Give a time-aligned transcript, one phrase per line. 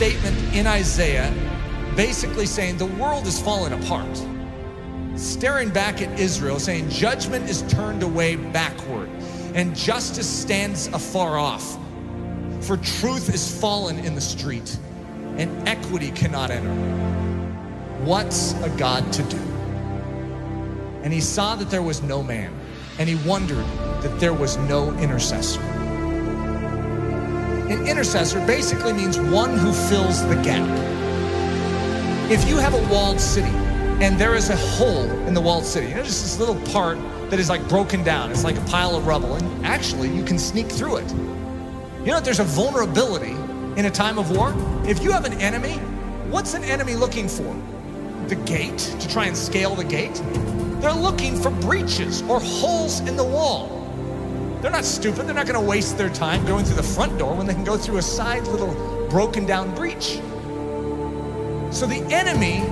[0.00, 1.30] Statement in Isaiah
[1.94, 4.08] basically saying the world is falling apart.
[5.14, 9.10] Staring back at Israel, saying judgment is turned away backward
[9.54, 11.78] and justice stands afar off.
[12.62, 14.78] For truth is fallen in the street
[15.36, 16.72] and equity cannot enter.
[18.02, 19.36] What's a God to do?
[21.02, 22.58] And he saw that there was no man,
[22.98, 23.66] and he wondered
[24.00, 25.79] that there was no intercessor.
[27.70, 30.68] An intercessor basically means one who fills the gap.
[32.28, 33.54] If you have a walled city
[34.02, 36.98] and there is a hole in the walled city, you know, just this little part
[37.30, 40.36] that is like broken down, it's like a pile of rubble, and actually you can
[40.36, 41.08] sneak through it.
[42.04, 43.36] You know there's a vulnerability
[43.78, 44.52] in a time of war?
[44.84, 45.74] If you have an enemy,
[46.28, 47.54] what's an enemy looking for?
[48.26, 50.20] The gate to try and scale the gate?
[50.80, 53.79] They're looking for breaches or holes in the wall.
[54.60, 55.26] They're not stupid.
[55.26, 57.64] They're not going to waste their time going through the front door when they can
[57.64, 58.74] go through a side little
[59.08, 60.20] broken down breach.
[61.70, 62.62] So the enemy,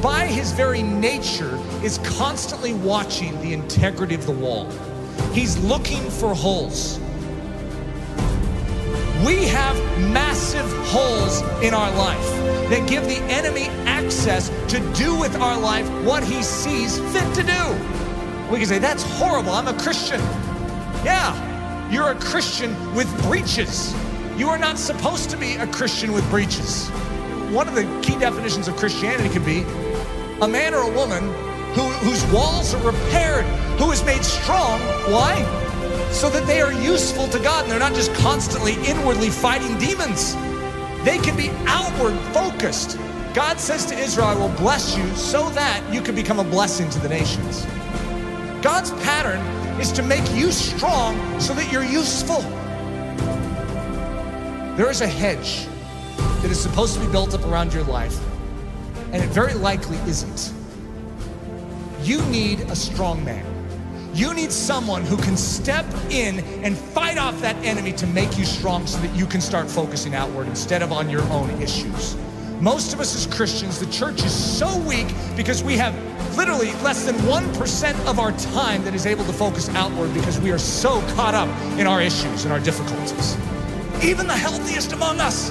[0.00, 4.70] by his very nature, is constantly watching the integrity of the wall.
[5.32, 6.98] He's looking for holes.
[9.26, 9.76] We have
[10.12, 12.28] massive holes in our life
[12.70, 17.42] that give the enemy access to do with our life what he sees fit to
[17.42, 18.50] do.
[18.50, 19.52] We can say, that's horrible.
[19.52, 20.20] I'm a Christian.
[21.04, 23.94] Yeah, you're a Christian with breaches.
[24.36, 26.88] You are not supposed to be a Christian with breaches.
[27.50, 29.60] One of the key definitions of Christianity could be
[30.40, 31.22] a man or a woman
[31.74, 33.44] who, whose walls are repaired,
[33.78, 34.80] who is made strong.
[35.12, 35.44] Why?
[36.14, 40.34] so that they are useful to God and they're not just constantly inwardly fighting demons.
[41.04, 42.98] They can be outward focused.
[43.34, 46.88] God says to Israel, I will bless you so that you can become a blessing
[46.90, 47.64] to the nations.
[48.62, 49.40] God's pattern
[49.80, 52.40] is to make you strong so that you're useful.
[54.76, 55.66] There is a hedge
[56.42, 58.18] that is supposed to be built up around your life,
[59.12, 60.52] and it very likely isn't.
[62.02, 63.46] You need a strong man.
[64.14, 68.44] You need someone who can step in and fight off that enemy to make you
[68.44, 72.16] strong so that you can start focusing outward instead of on your own issues.
[72.64, 75.94] Most of us as Christians, the church is so weak because we have
[76.34, 80.50] literally less than 1% of our time that is able to focus outward because we
[80.50, 81.48] are so caught up
[81.78, 83.36] in our issues and our difficulties.
[84.02, 85.50] Even the healthiest among us,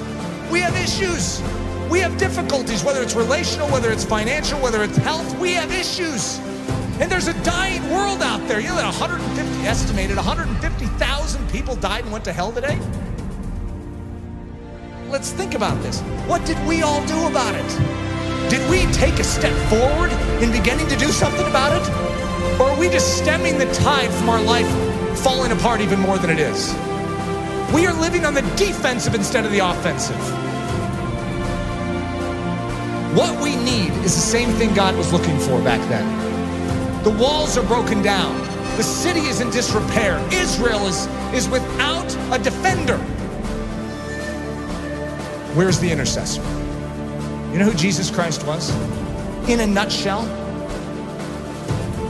[0.50, 1.40] we have issues.
[1.88, 6.38] We have difficulties, whether it's relational, whether it's financial, whether it's health, we have issues.
[6.98, 8.58] And there's a dying world out there.
[8.58, 12.80] You know that 150, estimated 150,000 people died and went to hell today?
[15.14, 16.00] Let's think about this.
[16.26, 18.50] What did we all do about it?
[18.50, 20.10] Did we take a step forward
[20.42, 21.88] in beginning to do something about it?
[22.60, 24.66] Or are we just stemming the tide from our life
[25.20, 26.74] falling apart even more than it is?
[27.72, 30.18] We are living on the defensive instead of the offensive.
[33.16, 37.04] What we need is the same thing God was looking for back then.
[37.04, 38.36] The walls are broken down.
[38.78, 40.18] The city is in disrepair.
[40.32, 42.98] Israel is, is without a defender.
[45.54, 46.42] Where's the intercessor?
[47.52, 48.70] You know who Jesus Christ was?
[49.48, 50.22] In a nutshell,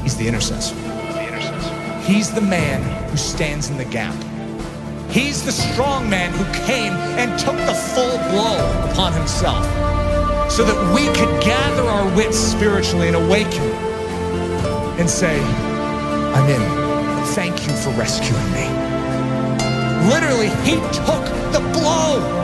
[0.01, 0.75] he's the intercessor.
[2.05, 4.15] He's the man who stands in the gap.
[5.11, 9.63] He's the strong man who came and took the full blow upon himself
[10.51, 13.63] so that we could gather our wits spiritually and awaken
[14.99, 15.39] and say,
[16.35, 17.27] I'm in.
[17.35, 18.69] Thank you for rescuing me.
[20.09, 22.44] Literally, he took the blow.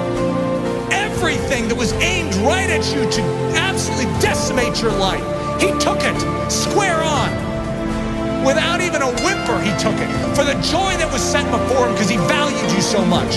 [1.50, 3.22] Everything that was aimed right at you to
[3.58, 5.20] absolutely decimate your life,
[5.60, 6.14] he took it
[6.48, 8.44] square on.
[8.44, 10.06] Without even a whimper, he took it
[10.36, 13.34] for the joy that was set before him because he valued you so much.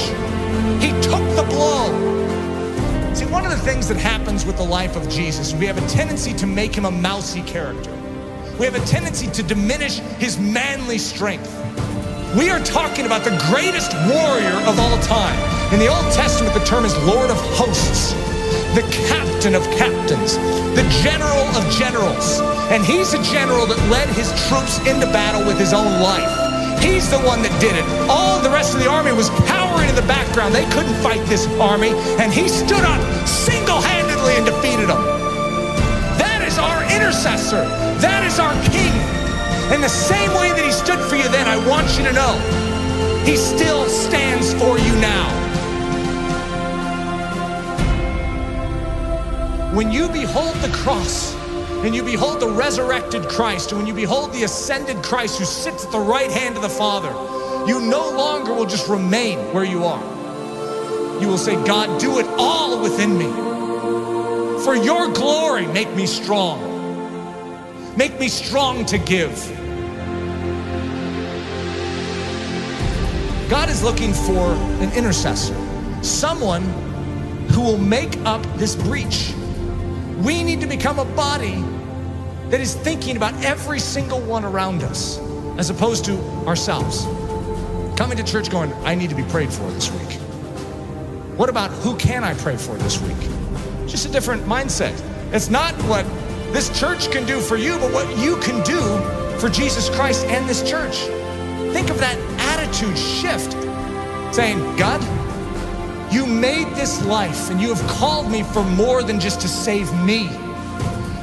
[0.80, 1.90] He took the blow.
[3.16, 5.88] See, one of the things that happens with the life of Jesus, we have a
[5.88, 7.90] tendency to make him a mousy character
[8.60, 11.52] we have a tendency to diminish his manly strength.
[12.38, 15.63] We are talking about the greatest warrior of all time.
[15.74, 18.14] In the Old Testament, the term is Lord of hosts,
[18.78, 20.38] the captain of captains,
[20.78, 22.46] the general of generals.
[22.70, 26.30] And he's a general that led his troops into battle with his own life.
[26.78, 27.82] He's the one that did it.
[28.06, 30.54] All the rest of the army was cowering in the background.
[30.54, 31.90] They couldn't fight this army,
[32.22, 35.02] and he stood up single handedly and defeated them.
[36.22, 37.66] That is our intercessor.
[37.98, 38.94] That is our King.
[39.74, 42.38] In the same way that he stood for you then, I want you to know,
[43.26, 45.53] he still stands for you now.
[49.74, 51.34] When you behold the cross,
[51.84, 55.84] and you behold the resurrected Christ, and when you behold the ascended Christ who sits
[55.84, 57.10] at the right hand of the Father,
[57.68, 60.02] you no longer will just remain where you are.
[61.20, 63.26] you will say, God, do it all within me.
[64.64, 66.60] For your glory, make me strong.
[67.98, 69.36] Make me strong to give.
[73.50, 74.54] God is looking for
[74.84, 75.56] an intercessor,
[76.04, 76.62] someone
[77.50, 79.33] who will make up this breach.
[80.24, 81.62] We need to become a body
[82.50, 85.20] that is thinking about every single one around us
[85.58, 86.18] as opposed to
[86.48, 87.04] ourselves.
[87.98, 90.20] Coming to church going, I need to be prayed for this week.
[91.38, 93.18] What about who can I pray for this week?
[93.88, 94.98] Just a different mindset.
[95.34, 96.06] It's not what
[96.54, 98.80] this church can do for you, but what you can do
[99.40, 101.00] for Jesus Christ and this church.
[101.74, 103.52] Think of that attitude shift
[104.34, 105.02] saying, God,
[106.14, 109.92] you made this life and you have called me for more than just to save
[110.04, 110.30] me.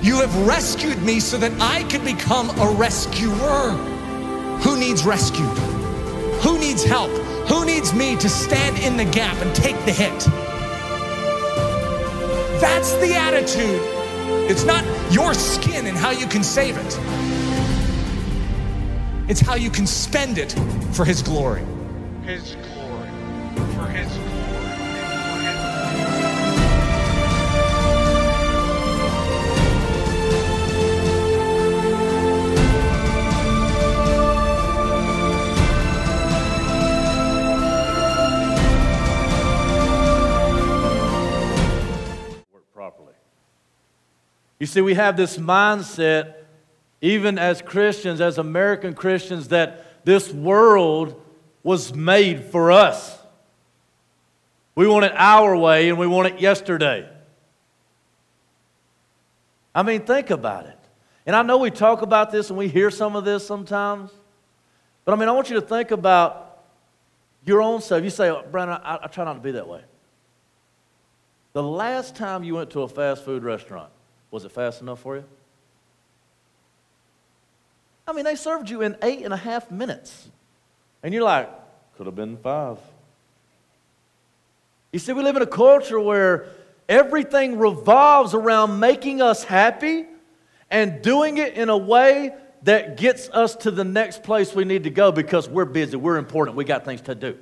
[0.03, 3.71] You have rescued me so that I could become a rescuer.
[4.65, 5.57] Who needs rescued?
[6.43, 7.11] Who needs help?
[7.49, 10.19] Who needs me to stand in the gap and take the hit?
[12.61, 13.81] That's the attitude.
[14.51, 16.99] It's not your skin and how you can save it,
[19.29, 20.53] it's how you can spend it
[20.93, 21.63] for His glory.
[22.25, 23.09] His glory.
[23.77, 24.30] For His
[44.61, 46.35] You see, we have this mindset,
[47.01, 51.21] even as Christians, as American Christians, that this world
[51.63, 53.19] was made for us.
[54.75, 57.09] We want it our way and we want it yesterday.
[59.75, 60.79] I mean, think about it.
[61.27, 64.11] And I know we talk about this and we hear some of this sometimes,
[65.05, 66.65] but I mean, I want you to think about
[67.45, 68.05] your own self.
[68.05, 69.83] You say, oh, Brandon, I, I try not to be that way.
[71.53, 73.91] The last time you went to a fast food restaurant,
[74.31, 75.25] was it fast enough for you?
[78.07, 80.29] I mean, they served you in eight and a half minutes.
[81.03, 81.49] And you're like,
[81.97, 82.79] could have been five.
[84.93, 86.47] You see, we live in a culture where
[86.89, 90.07] everything revolves around making us happy
[90.71, 94.85] and doing it in a way that gets us to the next place we need
[94.85, 97.39] to go because we're busy, we're important, we got things to do.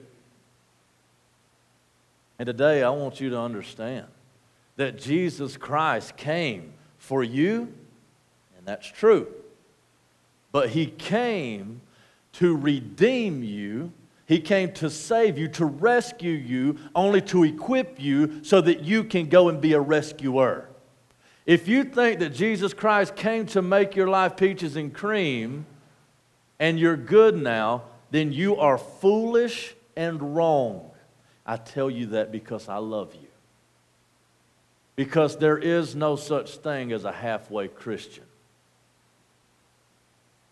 [2.38, 4.06] And today I want you to understand
[4.76, 6.73] that Jesus Christ came
[7.08, 7.72] for you,
[8.58, 9.26] and that's true.
[10.52, 11.81] But he came
[12.34, 13.93] to redeem you.
[14.26, 19.05] He came to save you, to rescue you, only to equip you so that you
[19.05, 20.69] can go and be a rescuer.
[21.46, 25.65] If you think that Jesus Christ came to make your life peaches and cream
[26.58, 30.91] and you're good now, then you are foolish and wrong.
[31.46, 33.28] I tell you that because I love you
[34.98, 38.24] because there is no such thing as a halfway Christian.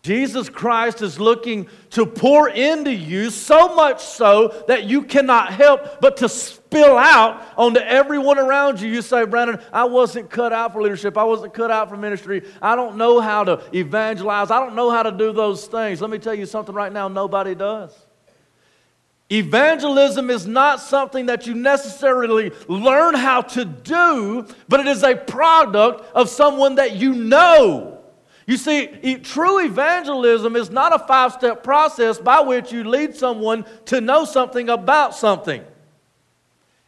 [0.03, 5.99] Jesus Christ is looking to pour into you so much so that you cannot help
[5.99, 8.87] but to spill out onto everyone around you.
[8.87, 11.17] You say, Brandon, I wasn't cut out for leadership.
[11.17, 12.43] I wasn't cut out for ministry.
[12.61, 14.49] I don't know how to evangelize.
[14.49, 15.99] I don't know how to do those things.
[15.99, 18.06] Let me tell you something right now nobody does.
[19.29, 25.15] Evangelism is not something that you necessarily learn how to do, but it is a
[25.15, 27.97] product of someone that you know.
[28.45, 33.65] You see, true evangelism is not a five step process by which you lead someone
[33.85, 35.61] to know something about something.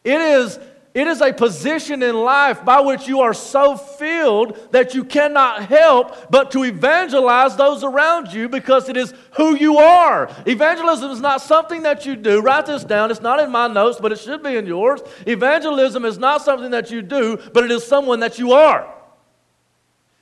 [0.05, 0.57] It is
[0.93, 5.65] it is a position in life by which you are so filled that you cannot
[5.65, 10.33] help but to evangelize those around you because it is who you are.
[10.47, 12.41] Evangelism is not something that you do.
[12.41, 13.11] Write this down.
[13.11, 15.01] It's not in my notes, but it should be in yours.
[15.27, 18.91] Evangelism is not something that you do, but it is someone that you are.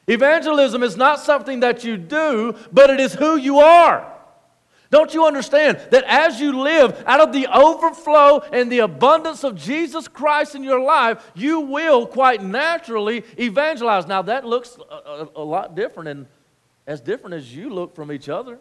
[0.07, 4.16] Evangelism is not something that you do, but it is who you are.
[4.89, 9.55] Don't you understand that as you live out of the overflow and the abundance of
[9.55, 14.07] Jesus Christ in your life, you will quite naturally evangelize?
[14.07, 16.27] Now, that looks a, a, a lot different and
[16.85, 18.59] as different as you look from each other.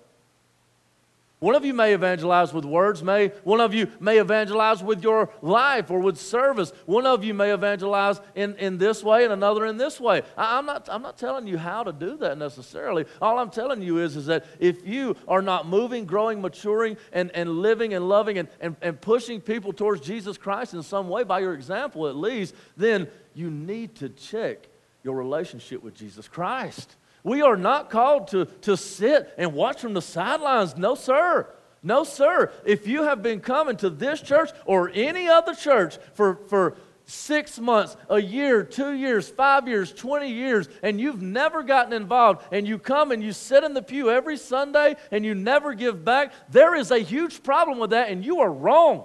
[1.38, 5.28] One of you may evangelize with words, may one of you may evangelize with your
[5.42, 6.72] life or with service.
[6.86, 10.22] One of you may evangelize in, in this way and another in this way.
[10.38, 13.04] I, am not, I'm not telling you how to do that necessarily.
[13.20, 17.30] All I'm telling you is, is that if you are not moving, growing, maturing, and,
[17.34, 21.22] and living and loving and, and, and pushing people towards Jesus Christ in some way,
[21.22, 24.68] by your example at least, then you need to check
[25.04, 26.96] your relationship with Jesus Christ.
[27.26, 30.76] We are not called to, to sit and watch from the sidelines.
[30.76, 31.52] No, sir.
[31.82, 32.52] No, sir.
[32.64, 37.58] If you have been coming to this church or any other church for, for six
[37.58, 42.64] months, a year, two years, five years, 20 years, and you've never gotten involved, and
[42.64, 46.32] you come and you sit in the pew every Sunday and you never give back,
[46.48, 49.04] there is a huge problem with that, and you are wrong.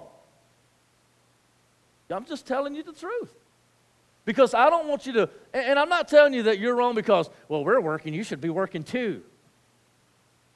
[2.08, 3.34] I'm just telling you the truth.
[4.24, 7.28] Because I don't want you to, and I'm not telling you that you're wrong because,
[7.48, 9.22] well, we're working, you should be working too.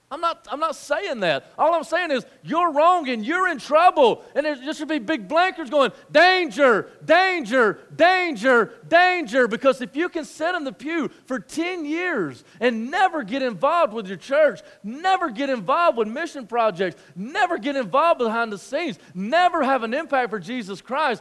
[0.08, 1.52] I'm not, I'm not saying that.
[1.58, 4.23] All I'm saying is you're wrong and you're in trouble.
[4.37, 9.49] And there should be big blankers going, danger, danger, danger, danger.
[9.49, 13.92] Because if you can sit in the pew for 10 years and never get involved
[13.92, 19.00] with your church, never get involved with mission projects, never get involved behind the scenes,
[19.12, 21.20] never have an impact for Jesus Christ,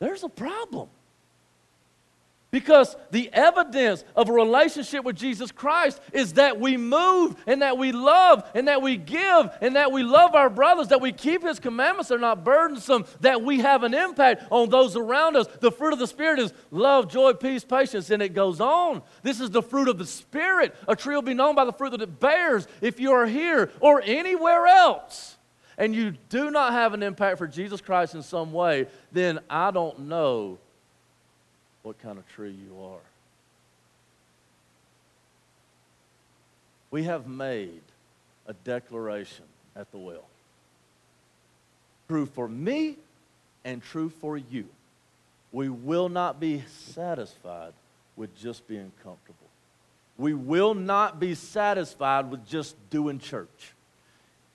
[0.00, 0.88] there's a problem.
[2.56, 7.76] Because the evidence of a relationship with Jesus Christ is that we move and that
[7.76, 11.42] we love and that we give and that we love our brothers, that we keep
[11.42, 15.46] His commandments, they're not burdensome, that we have an impact on those around us.
[15.60, 19.02] The fruit of the Spirit is love, joy, peace, patience, and it goes on.
[19.22, 20.74] This is the fruit of the Spirit.
[20.88, 23.70] A tree will be known by the fruit that it bears if you are here
[23.80, 25.36] or anywhere else.
[25.76, 29.72] And you do not have an impact for Jesus Christ in some way, then I
[29.72, 30.58] don't know
[31.86, 32.98] what kind of tree you are.
[36.90, 37.82] We have made
[38.48, 39.44] a declaration
[39.76, 40.24] at the well.
[42.08, 42.96] True for me
[43.64, 44.66] and true for you.
[45.52, 47.72] We will not be satisfied
[48.16, 49.36] with just being comfortable.
[50.18, 53.74] We will not be satisfied with just doing church.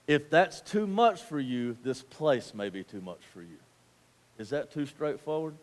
[0.05, 3.59] If that's too much for you, this place may be too much for you.
[4.37, 5.55] Is that too straightforward?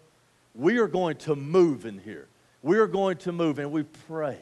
[0.58, 2.26] We are going to move in here.
[2.62, 4.38] We are going to move, and we pray.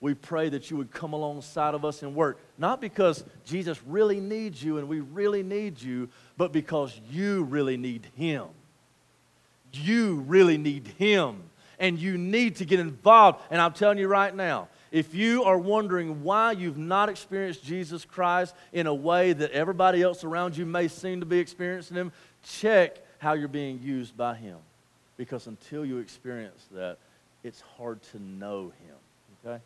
[0.00, 4.20] We pray that you would come alongside of us and work, not because Jesus really
[4.20, 8.44] needs you and we really need you, but because you really need Him.
[9.72, 11.44] You really need Him,
[11.78, 13.40] and you need to get involved.
[13.50, 18.04] And I'm telling you right now, if you are wondering why you've not experienced Jesus
[18.04, 22.12] Christ in a way that everybody else around you may seem to be experiencing Him,
[22.42, 24.58] check how you're being used by Him
[25.16, 26.98] because until you experience that,
[27.44, 28.96] it's hard to know Him.
[29.44, 29.62] Okay?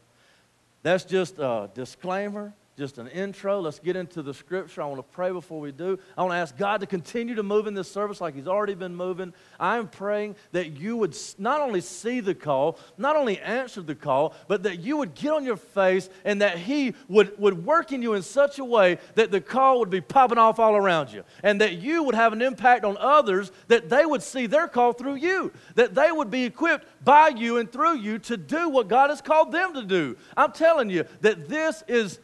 [0.82, 3.60] That's just a disclaimer just an intro.
[3.60, 4.80] Let's get into the scripture.
[4.80, 5.98] I want to pray before we do.
[6.16, 8.74] I want to ask God to continue to move in this service like He's already
[8.74, 9.34] been moving.
[9.58, 13.94] I am praying that you would not only see the call, not only answer the
[13.94, 17.92] call, but that you would get on your face and that He would, would work
[17.92, 21.12] in you in such a way that the call would be popping off all around
[21.12, 24.66] you and that you would have an impact on others, that they would see their
[24.66, 28.70] call through you, that they would be equipped by you and through you to do
[28.70, 30.16] what God has called them to do.
[30.34, 32.18] I'm telling you that this is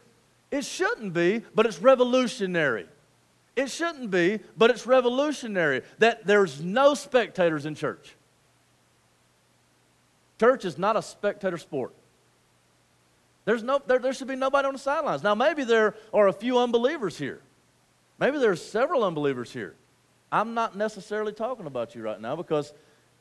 [0.51, 2.85] it shouldn't be, but it's revolutionary.
[3.55, 8.15] It shouldn't be, but it's revolutionary that there's no spectators in church.
[10.39, 11.93] Church is not a spectator sport.
[13.45, 15.23] There's no, there, there should be nobody on the sidelines.
[15.23, 17.41] Now, maybe there are a few unbelievers here.
[18.19, 19.73] Maybe there's several unbelievers here.
[20.31, 22.73] I'm not necessarily talking about you right now because,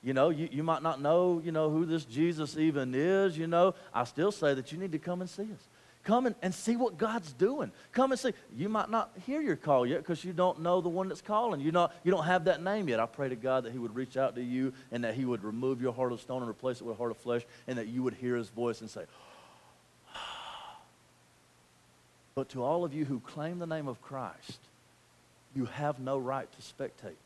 [0.03, 3.47] you know, you, you might not know, you know, who this Jesus even is, you
[3.47, 3.75] know.
[3.95, 5.69] I still say that you need to come and see us.
[6.07, 7.73] Come and, and see what God's doing.
[7.91, 8.33] Come and see.
[8.57, 11.61] You might not hear your call yet because you don't know the one that's calling.
[11.61, 13.01] You, not, you don't have that name yet.
[13.01, 15.43] I pray to God that He would reach out to you and that He would
[15.43, 17.89] remove your heart of stone and replace it with a heart of flesh and that
[17.89, 19.03] you would hear His voice and say,
[22.37, 24.61] But to all of you who claim the name of Christ,
[25.57, 27.17] you have no right to spectate.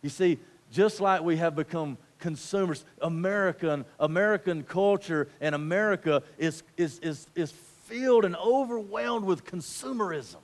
[0.00, 0.38] You see,
[0.70, 2.86] just like we have become consumers.
[3.02, 10.38] American, American culture and America is, is, is, is filled and overwhelmed with consumerism.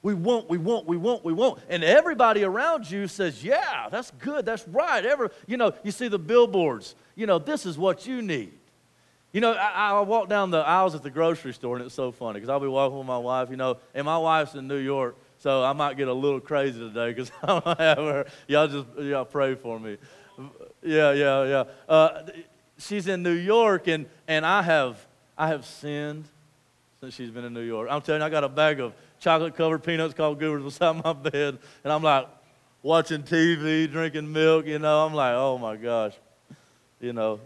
[0.00, 1.60] We want, we want, we want, we want.
[1.68, 5.04] And everybody around you says, yeah, that's good, that's right.
[5.04, 8.52] Ever, you know, you see the billboards, you know, this is what you need.
[9.34, 12.10] You know, I, I walk down the aisles at the grocery store, and it's so
[12.10, 14.78] funny because I'll be walking with my wife, you know, and my wife's in New
[14.78, 18.26] York, so I might get a little crazy today because I don't have her.
[18.48, 19.98] Y'all just y'all pray for me.
[20.82, 21.64] Yeah, yeah, yeah.
[21.88, 22.22] Uh,
[22.78, 25.04] she's in New York, and, and I have
[25.38, 26.24] I have sinned
[27.00, 27.88] since she's been in New York.
[27.90, 31.12] I'm telling you, I got a bag of chocolate covered peanuts called Goobers beside my
[31.12, 32.26] bed, and I'm like
[32.82, 34.66] watching TV, drinking milk.
[34.66, 36.14] You know, I'm like, oh my gosh,
[37.00, 37.40] you know,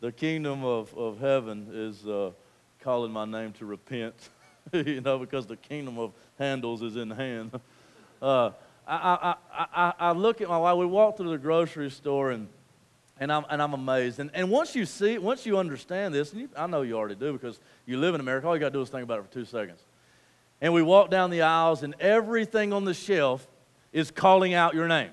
[0.00, 2.30] the kingdom of, of heaven is uh,
[2.80, 4.14] calling my name to repent.
[4.72, 7.52] you know, because the kingdom of handles is in hand.
[8.20, 8.50] Uh,
[8.88, 9.34] I, I,
[9.76, 10.76] I, I look at my wife.
[10.76, 12.48] We walk through the grocery store and
[13.18, 14.20] and I'm, and I'm amazed.
[14.20, 17.14] And, and once you see, once you understand this, and you, I know you already
[17.14, 19.22] do because you live in America, all you got to do is think about it
[19.22, 19.82] for two seconds.
[20.60, 23.46] And we walk down the aisles, and everything on the shelf
[23.90, 25.10] is calling out your name.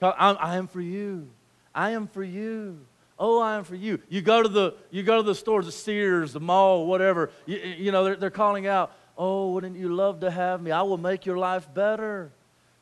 [0.00, 1.28] I am for you.
[1.74, 2.78] I am for you.
[3.18, 4.00] Oh, I am for you.
[4.08, 7.30] You go to the, you go to the stores, the Sears, the mall, whatever.
[7.46, 10.70] You, you know, they're, they're calling out, Oh, wouldn't you love to have me?
[10.70, 12.30] I will make your life better.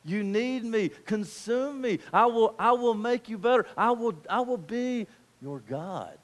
[0.05, 0.89] You need me.
[1.05, 1.99] Consume me.
[2.13, 3.65] I will, I will make you better.
[3.75, 5.07] I will, I will be
[5.41, 6.17] your God.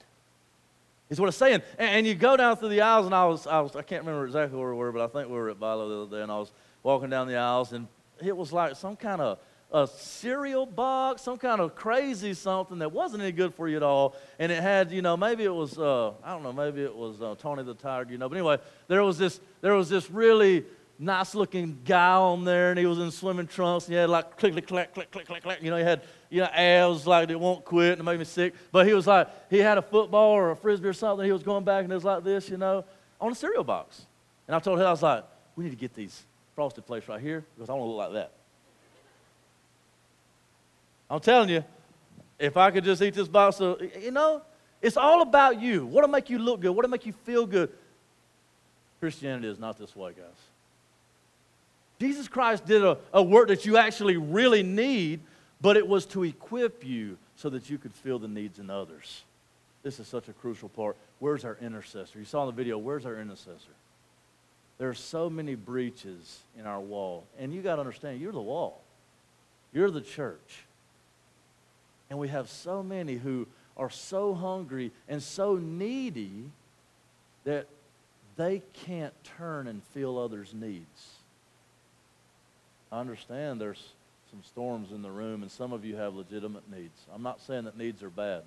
[1.10, 1.62] Is what it's saying.
[1.78, 4.04] And, and, you go down through the aisles, and I was, I was, I can't
[4.06, 6.24] remember exactly where we were, but I think we were at BI-LO the other day,
[6.24, 7.88] and I was walking down the aisles, and
[8.24, 9.40] it was like some kind of
[9.74, 13.84] a cereal box, some kind of crazy something that wasn't any good for you at
[13.84, 14.16] all.
[14.38, 17.22] And it had, you know, maybe it was, uh, I don't know, maybe it was
[17.22, 18.28] uh, Tony the Tiger, you know.
[18.28, 18.58] But anyway,
[18.88, 20.66] there was this, there was this really
[21.02, 24.38] nice looking guy on there, and he was in swimming trunks, and he had like
[24.38, 25.60] click, click, click, click, click, click, click.
[25.62, 28.26] You know, he had, you know, abs like they won't quit, and it made me
[28.26, 28.54] sick.
[28.72, 31.26] But he was like, he had a football or a frisbee or something.
[31.26, 32.86] He was going back, and it was like this, you know,
[33.20, 34.06] on a cereal box.
[34.48, 36.24] And I told him, I was like, we need to get these
[36.56, 38.32] frosted flakes right here because I want to look like that.
[41.10, 41.64] I'm telling you,
[42.38, 44.44] if I could just eat this box of, you know,
[44.82, 45.86] it's all about you.
[45.86, 46.72] What'll make you look good?
[46.72, 47.70] What'll make you feel good?
[49.00, 50.51] Christianity is not this way, guys.
[52.02, 55.20] Jesus Christ did a, a work that you actually really need,
[55.62, 59.22] but it was to equip you so that you could feel the needs in others.
[59.84, 60.98] This is such a crucial part.
[61.20, 62.18] Where's our intercessor?
[62.18, 63.70] You saw in the video, where's our intercessor?
[64.80, 67.24] There are so many breaches in our wall.
[67.38, 68.82] And you got to understand, you're the wall,
[69.72, 70.64] you're the church.
[72.10, 73.46] And we have so many who
[73.78, 76.50] are so hungry and so needy
[77.44, 77.68] that
[78.38, 81.21] they can't turn and feel others' needs.
[82.92, 83.84] I understand there's
[84.30, 87.06] some storms in the room, and some of you have legitimate needs.
[87.14, 88.44] I'm not saying that needs are bad.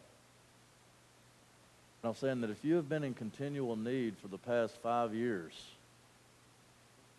[2.03, 5.15] But I'm saying that if you have been in continual need for the past five
[5.15, 5.53] years,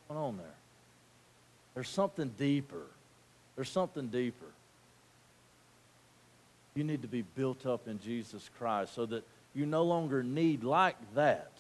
[0.08, 0.46] what's going on there?
[1.74, 2.84] There's something deeper.
[3.56, 4.46] There's something deeper.
[6.76, 10.64] You need to be built up in Jesus Christ so that you no longer need
[10.64, 11.52] like that,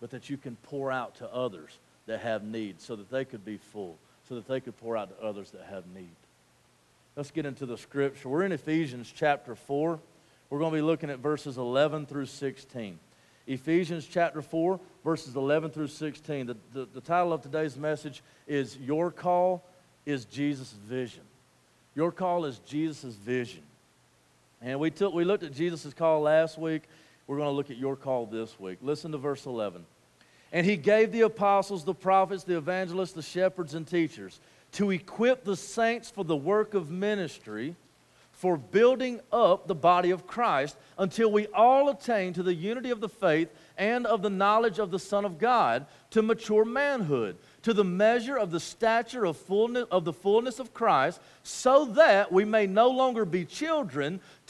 [0.00, 3.44] but that you can pour out to others that have need so that they could
[3.44, 3.96] be full,
[4.30, 6.14] so that they could pour out to others that have need.
[7.16, 8.28] Let's get into the scripture.
[8.28, 9.98] We're in Ephesians chapter 4.
[10.48, 12.96] We're going to be looking at verses 11 through 16.
[13.48, 16.46] Ephesians chapter 4, verses 11 through 16.
[16.46, 19.64] The, the, the title of today's message is Your Call
[20.06, 21.24] is Jesus' Vision.
[21.96, 23.62] Your call is Jesus' vision.
[24.62, 26.82] And we, took, we looked at Jesus' call last week.
[27.26, 28.78] We're going to look at your call this week.
[28.80, 29.84] Listen to verse 11.
[30.52, 34.40] And he gave the apostles, the prophets, the evangelists, the shepherds, and teachers
[34.72, 37.74] to equip the saints for the work of ministry,
[38.32, 43.00] for building up the body of Christ, until we all attain to the unity of
[43.00, 47.74] the faith and of the knowledge of the Son of God, to mature manhood to
[47.74, 52.44] the measure of the stature of, fullness, of the fullness of Christ, so that we
[52.44, 54.20] may no longer be children,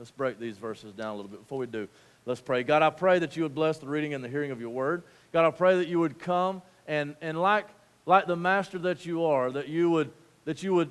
[0.00, 1.40] Let's break these verses down a little bit.
[1.40, 1.86] Before we do,
[2.24, 2.62] let's pray.
[2.62, 5.02] God, I pray that you would bless the reading and the hearing of your word.
[5.30, 7.66] God, I pray that you would come and, and like,
[8.06, 10.10] like the master that you are, that you would,
[10.46, 10.90] that you would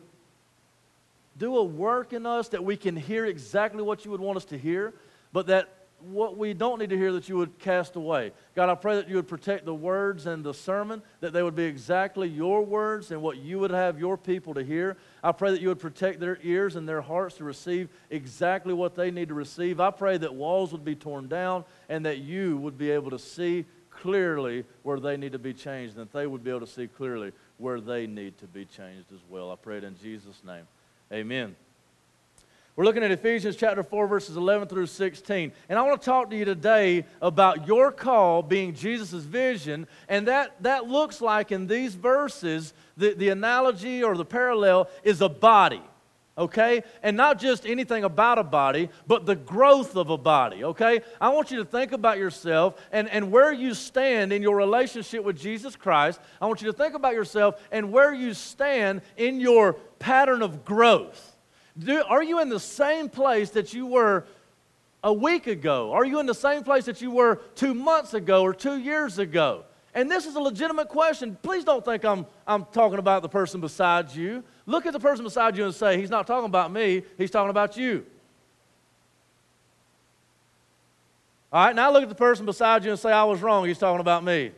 [1.40, 4.46] do a work in us that we can hear exactly what you would want us
[4.46, 4.94] to hear,
[5.34, 8.32] but that what we don't need to hear that you would cast away.
[8.56, 11.56] God, I pray that you would protect the words and the sermon, that they would
[11.56, 14.98] be exactly your words and what you would have your people to hear.
[15.24, 18.96] I pray that you would protect their ears and their hearts to receive exactly what
[18.96, 19.80] they need to receive.
[19.80, 23.20] I pray that walls would be torn down and that you would be able to
[23.20, 26.68] see clearly where they need to be changed and that they would be able to
[26.68, 29.52] see clearly where they need to be changed as well.
[29.52, 30.68] I pray it in Jesus' name.
[31.12, 31.56] Amen.
[32.80, 35.52] We're looking at Ephesians chapter 4, verses 11 through 16.
[35.68, 39.86] And I want to talk to you today about your call being Jesus' vision.
[40.08, 45.20] And that, that looks like in these verses, the, the analogy or the parallel is
[45.20, 45.82] a body
[46.38, 46.84] okay?
[47.04, 51.02] And not just anything about a body, but the growth of a body, okay?
[51.20, 55.26] I want you to think about yourself and, and where you stand in your relationship
[55.26, 56.22] with Jesus Christ.
[56.40, 60.64] I want you to think about yourself and where you stand in your pattern of
[60.64, 61.29] growth.
[61.78, 64.26] Do, are you in the same place that you were
[65.04, 65.92] a week ago?
[65.94, 69.20] Are you in the same place that you were two months ago or two years
[69.20, 69.64] ago?
[69.94, 71.38] And this is a legitimate question.
[71.42, 74.44] Please don't think I'm, I'm talking about the person beside you.
[74.66, 77.50] Look at the person beside you and say, He's not talking about me, He's talking
[77.50, 78.06] about you.
[81.52, 83.80] All right, now look at the person beside you and say, I was wrong, He's
[83.80, 84.52] talking about me.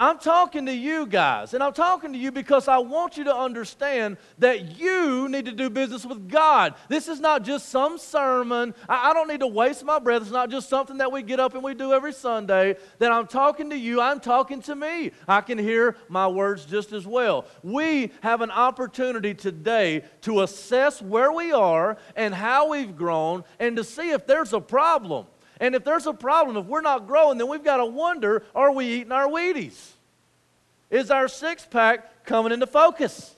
[0.00, 3.36] I'm talking to you guys, and I'm talking to you because I want you to
[3.36, 6.74] understand that you need to do business with God.
[6.88, 8.74] This is not just some sermon.
[8.88, 10.22] I, I, don't need to waste my breath.
[10.22, 12.76] It's not just something that we get up and we do every Sunday.
[12.98, 15.10] That I'm talking to you, I'm talking to me.
[15.28, 17.44] I can hear my words just as well.
[17.62, 23.76] We have an opportunity today to assess where we are and how we've grown and
[23.76, 25.26] to see if there's a problem.
[25.60, 28.72] And if there's a problem, if we're not growing, then we've got to wonder are
[28.72, 29.92] we eating our Wheaties?
[30.90, 33.36] Is our six pack coming into focus?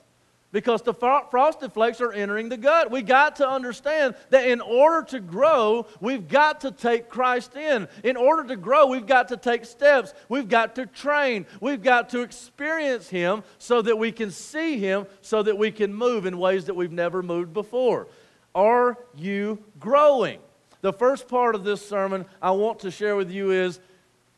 [0.53, 2.91] Because the frosted flakes are entering the gut.
[2.91, 7.87] We got to understand that in order to grow, we've got to take Christ in.
[8.03, 10.13] In order to grow, we've got to take steps.
[10.29, 11.47] We've got to train.
[11.59, 15.91] We've got to experience Him so that we can see Him, so that we can
[15.91, 18.07] move in ways that we've never moved before.
[18.53, 20.39] Are you growing?
[20.83, 23.79] The first part of this sermon I want to share with you is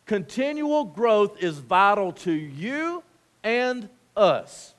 [0.05, 3.01] continual growth is vital to you
[3.43, 4.75] and us.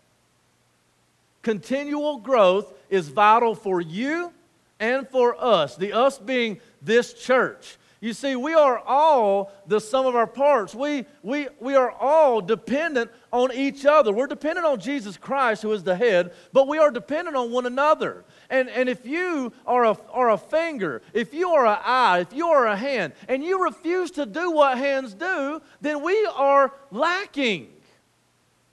[1.42, 4.32] Continual growth is vital for you
[4.78, 7.78] and for us, the us being this church.
[8.00, 10.72] You see, we are all the sum of our parts.
[10.72, 14.12] We, we, we are all dependent on each other.
[14.12, 17.66] We're dependent on Jesus Christ, who is the head, but we are dependent on one
[17.66, 18.24] another.
[18.48, 22.32] And, and if you are a, are a finger, if you are an eye, if
[22.32, 26.72] you are a hand, and you refuse to do what hands do, then we are
[26.90, 27.68] lacking.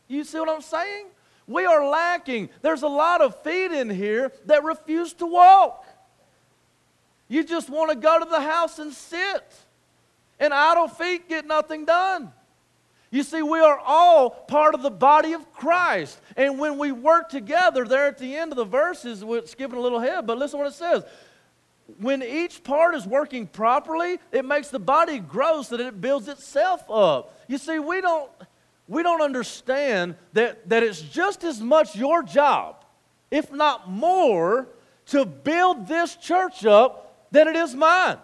[0.07, 1.07] You see what I'm saying?
[1.47, 2.49] We are lacking.
[2.61, 5.85] There's a lot of feet in here that refuse to walk.
[7.27, 9.43] You just want to go to the house and sit.
[10.39, 12.31] And idle feet get nothing done.
[13.13, 16.19] You see, we are all part of the body of Christ.
[16.35, 19.81] And when we work together, there at the end of the verses, we're skipping a
[19.81, 21.03] little ahead, but listen what it says.
[21.99, 26.27] When each part is working properly, it makes the body grow so that it builds
[26.27, 27.39] itself up.
[27.47, 28.31] You see, we don't,
[28.87, 32.83] we don't understand that, that it's just as much your job,
[33.29, 34.69] if not more,
[35.07, 38.17] to build this church up than it is mine.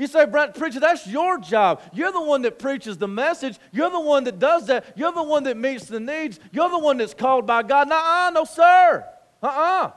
[0.00, 1.82] You say, Brent, preacher, that's your job.
[1.92, 3.58] You're the one that preaches the message.
[3.70, 4.96] You're the one that does that.
[4.96, 6.40] You're the one that meets the needs.
[6.52, 7.86] You're the one that's called by God.
[7.86, 9.06] Nuh-uh, no, sir.
[9.42, 9.90] Uh-uh.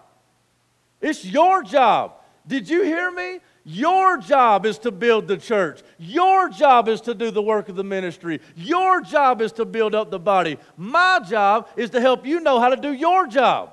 [0.99, 2.15] It's your job.
[2.45, 3.39] Did you hear me?
[3.63, 5.79] Your job is to build the church.
[5.97, 8.41] Your job is to do the work of the ministry.
[8.57, 10.57] Your job is to build up the body.
[10.75, 13.72] My job is to help you know how to do your job.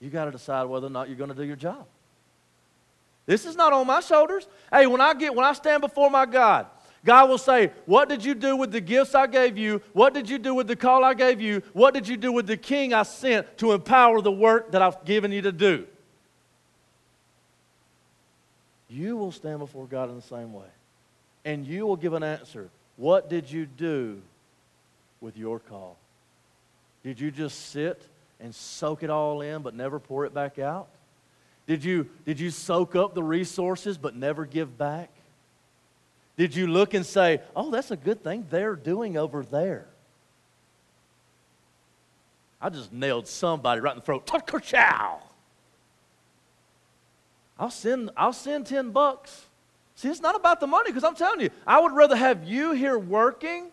[0.00, 1.84] You got to decide whether or not you're going to do your job.
[3.26, 4.48] This is not on my shoulders.
[4.72, 6.66] Hey, when I get when I stand before my God,
[7.04, 9.82] God will say, "What did you do with the gifts I gave you?
[9.92, 11.62] What did you do with the call I gave you?
[11.72, 15.04] What did you do with the king I sent to empower the work that I've
[15.04, 15.86] given you to do?"
[18.88, 20.66] You will stand before God in the same way.
[21.44, 22.70] And you will give an answer.
[22.96, 24.22] What did you do
[25.20, 25.96] with your call?
[27.02, 28.02] Did you just sit
[28.40, 30.88] and soak it all in but never pour it back out?
[31.66, 35.10] Did you, did you soak up the resources but never give back?
[36.36, 39.86] Did you look and say, oh, that's a good thing they're doing over there?
[42.60, 44.30] I just nailed somebody right in the throat.
[44.62, 45.20] Chow!
[47.58, 49.46] I'll send, I'll send 10 bucks.
[49.96, 52.72] See, it's not about the money because I'm telling you, I would rather have you
[52.72, 53.70] here working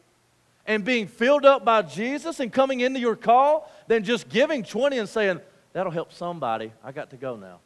[0.65, 4.97] and being filled up by Jesus and coming into your call than just giving 20
[4.97, 5.39] and saying,
[5.73, 6.71] that'll help somebody.
[6.83, 7.59] I got to go now.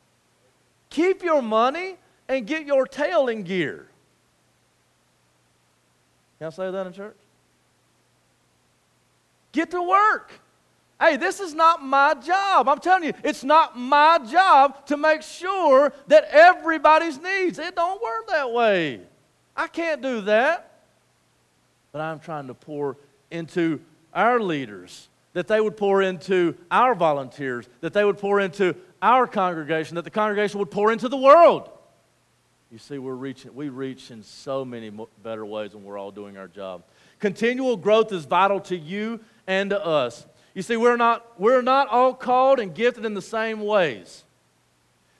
[0.89, 1.95] Keep your money
[2.27, 3.87] and get your tail in gear.
[6.37, 7.17] Can I say that in church?
[9.51, 10.31] Get to work.
[10.99, 12.67] Hey, this is not my job.
[12.67, 17.57] I'm telling you, it's not my job to make sure that everybody's needs.
[17.57, 19.01] It don't work that way.
[19.55, 20.68] I can't do that
[21.91, 22.97] but I'm trying to pour
[23.31, 23.79] into
[24.13, 29.27] our leaders, that they would pour into our volunteers, that they would pour into our
[29.27, 31.69] congregation, that the congregation would pour into the world.
[32.71, 34.91] You see, we're reaching, we reach in so many
[35.23, 36.83] better ways when we're all doing our job.
[37.19, 40.25] Continual growth is vital to you and to us.
[40.53, 44.23] You see, we're not, we're not all called and gifted in the same ways.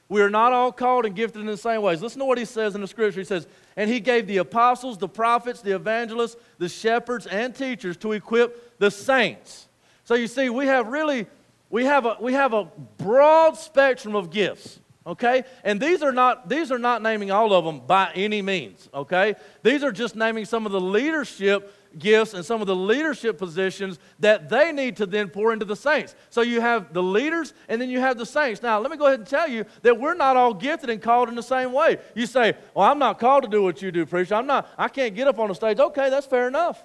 [0.09, 2.01] We are not all called and gifted in the same ways.
[2.01, 3.19] Listen to what he says in the scripture.
[3.19, 7.95] He says, And he gave the apostles, the prophets, the evangelists, the shepherds, and teachers
[7.97, 9.67] to equip the saints.
[10.05, 11.27] So you see, we have really,
[11.69, 12.65] we have a, we have a
[12.97, 15.43] broad spectrum of gifts, okay?
[15.63, 19.35] And these are not these are not naming all of them by any means, okay?
[19.61, 23.97] These are just naming some of the leadership gifts and some of the leadership positions
[24.19, 26.15] that they need to then pour into the saints.
[26.29, 28.61] So you have the leaders and then you have the saints.
[28.61, 31.29] Now, let me go ahead and tell you that we're not all gifted and called
[31.29, 31.97] in the same way.
[32.15, 34.35] You say, "Well, I'm not called to do what you do, preacher.
[34.35, 36.83] I'm not I can't get up on the stage." Okay, that's fair enough.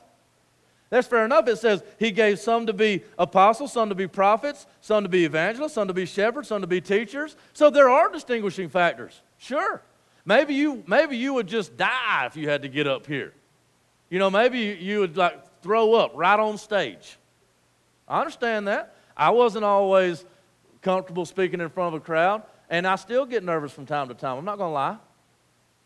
[0.90, 1.48] That's fair enough.
[1.48, 5.24] It says he gave some to be apostles, some to be prophets, some to be
[5.24, 7.36] evangelists, some to be shepherds, some to be teachers.
[7.52, 9.20] So there are distinguishing factors.
[9.38, 9.82] Sure.
[10.24, 13.32] Maybe you, maybe you would just die if you had to get up here.
[14.10, 17.16] You know, maybe you would like throw up right on stage.
[18.06, 18.94] I understand that.
[19.16, 20.24] I wasn't always
[20.82, 24.14] comfortable speaking in front of a crowd, and I still get nervous from time to
[24.14, 24.38] time.
[24.38, 24.98] I'm not going to lie.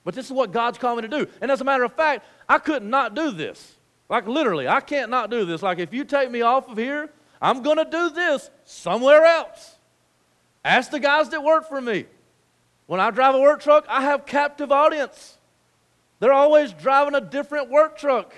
[0.05, 1.31] But this is what God's called me to do.
[1.41, 3.77] And as a matter of fact, I could not do this.
[4.09, 5.63] Like literally, I can't not do this.
[5.63, 9.77] Like if you take me off of here, I'm going to do this somewhere else.
[10.65, 12.07] Ask the guys that work for me.
[12.87, 15.38] When I drive a work truck, I have captive audience.
[16.21, 18.35] They're always driving a different work truck.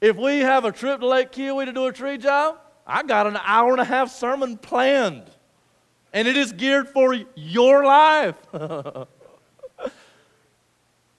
[0.00, 3.26] If we have a trip to Lake Keowee to do a tree job, I got
[3.26, 5.24] an hour and a half sermon planned.
[6.12, 8.36] And it is geared for your life.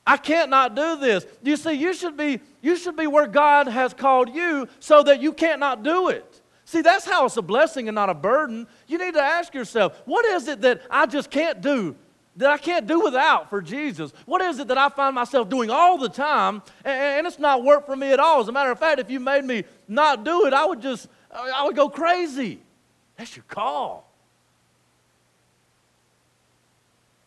[0.06, 1.26] I can't not do this.
[1.44, 5.22] You see, you should be, you should be where God has called you so that
[5.22, 6.42] you can't not do it.
[6.66, 8.68] See, that's how it's a blessing and not a burden.
[8.88, 11.96] You need to ask yourself, what is it that I just can't do
[12.42, 14.12] that I can't do without for Jesus?
[14.26, 17.86] What is it that I find myself doing all the time and, it's not work
[17.86, 18.42] for me at all?
[18.42, 21.08] As a matter of fact, if you made me not do it, I would just,
[21.32, 22.60] I would go crazy.
[23.18, 24.10] That's your call.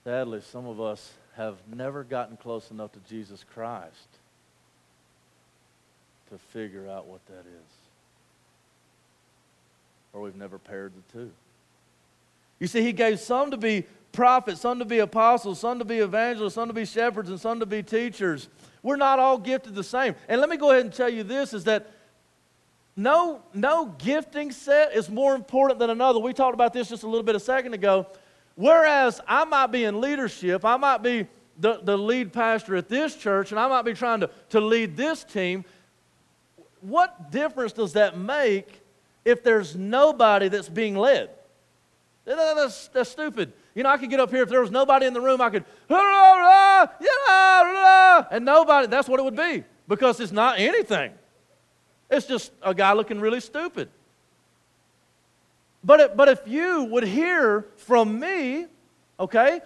[0.02, 4.08] Sadly, some of us have never gotten close enough to Jesus Christ
[6.30, 7.72] to figure out what that is.
[10.12, 11.30] Or we've never paired the two.
[12.58, 15.98] You see, he gave some to be prophets, some to be apostles, some to be
[15.98, 18.48] evangelists, some to be shepherds, and some to be teachers.
[18.82, 20.14] We're not all gifted the same.
[20.28, 21.90] And let me go ahead and tell you this is that
[22.96, 26.20] no, no gifting set is more important than another.
[26.20, 28.06] We talked about this just a little bit a second ago.
[28.54, 31.26] Whereas I might be in leadership, I might be
[31.58, 34.96] the, the lead pastor at this church, and I might be trying to, to lead
[34.96, 35.64] this team.
[36.80, 38.80] What difference does that make
[39.24, 41.30] if there's nobody that's being led?
[42.24, 43.52] That's, that's stupid.
[43.74, 45.50] You know, I could get up here if there was nobody in the room, I
[45.50, 45.64] could,
[48.30, 51.12] and nobody, that's what it would be because it's not anything.
[52.10, 53.88] It's just a guy looking really stupid.
[55.82, 58.66] But, it, but if you would hear from me,
[59.20, 59.60] okay,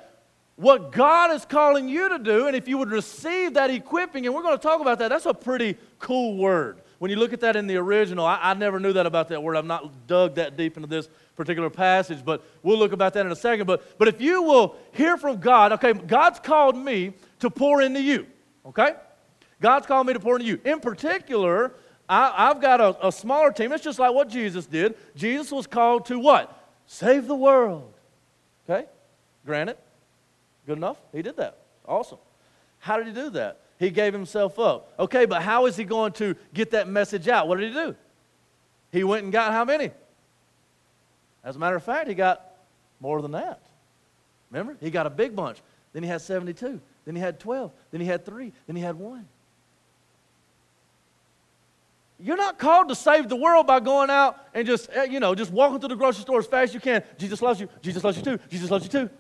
[0.57, 4.35] what God is calling you to do, and if you would receive that equipping, and
[4.35, 6.81] we're going to talk about that, that's a pretty cool word.
[6.99, 9.41] When you look at that in the original, I, I never knew that about that
[9.41, 9.57] word.
[9.57, 13.33] I've not dug that deep into this particular passage, but we'll look about that in
[13.33, 13.67] a second.
[13.67, 18.03] But, but if you will hear from God, okay, God's called me to pour into
[18.03, 18.27] you,
[18.67, 18.95] okay?
[19.63, 20.61] God's called me to pour into you.
[20.65, 21.73] In particular,
[22.09, 23.73] I, have got a, a smaller team.
[23.73, 24.97] It's just like what Jesus did.
[25.17, 26.69] Jesus was called to what?
[26.87, 27.95] Save the world.
[28.69, 28.87] Okay?
[29.47, 29.79] Granted.
[30.67, 30.99] Good enough?
[31.13, 31.59] He did that.
[31.87, 32.19] Awesome.
[32.81, 33.61] How did he do that?
[33.79, 34.93] He gave himself up.
[34.99, 37.47] Okay, but how is he going to get that message out?
[37.47, 37.97] What did he do?
[38.91, 39.91] He went and got how many?
[41.49, 42.45] As a matter of fact, he got
[43.01, 43.63] more than that.
[44.51, 44.77] Remember?
[44.83, 45.63] He got a big bunch.
[45.95, 46.79] Then he had 72.
[47.07, 47.73] Then he had 12.
[47.91, 48.53] Then he had three.
[48.67, 49.27] Then he had one.
[52.21, 55.35] You're not called to save the world by going out and just, eh, you know,
[55.35, 57.03] just walking through the grocery store as fast as you can.
[57.17, 57.69] Jesus loves you.
[57.81, 58.39] Jesus loves you too.
[58.51, 59.11] Jesus loves you too.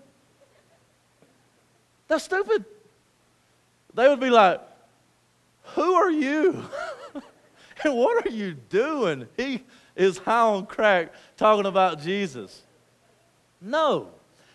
[2.09, 2.63] That's stupid.
[3.95, 4.61] They would be like,
[5.77, 6.63] Who are you?
[7.85, 9.27] and what are you doing?
[9.35, 9.65] He
[9.99, 12.63] is high on crack talking about Jesus.
[13.61, 14.09] No.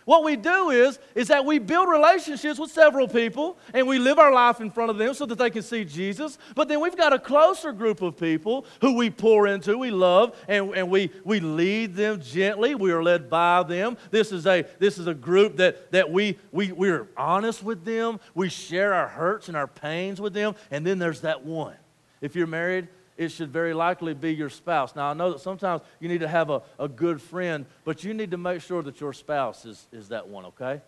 [0.06, 4.20] What we do is, is that we build relationships with several people and we live
[4.20, 6.38] our life in front of them so that they can see Jesus.
[6.56, 10.36] But then we've got a closer group of people who we pour into, we love,
[10.50, 12.76] and, and we, we lead them gently.
[12.76, 13.98] We are led by them.
[14.12, 18.20] This is a, this is a group that, that we, we, we're honest with them.
[18.36, 20.56] We share our hurts and our pains with them.
[20.70, 21.76] And then there's that one.
[22.20, 24.96] If you're married, it should very likely be your spouse.
[24.96, 28.14] Now, I know that sometimes you need to have a, a good friend, but you
[28.14, 30.82] need to make sure that your spouse is, is that one, okay?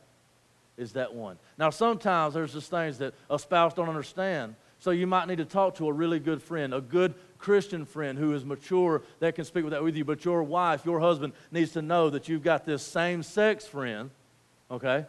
[0.77, 1.38] Is that one.
[1.57, 4.55] Now, sometimes there's just things that a spouse don't understand.
[4.79, 8.17] So you might need to talk to a really good friend, a good Christian friend
[8.17, 10.03] who is mature that can speak with that with you.
[10.03, 14.09] But your wife, your husband needs to know that you've got this same sex friend,
[14.69, 15.05] okay?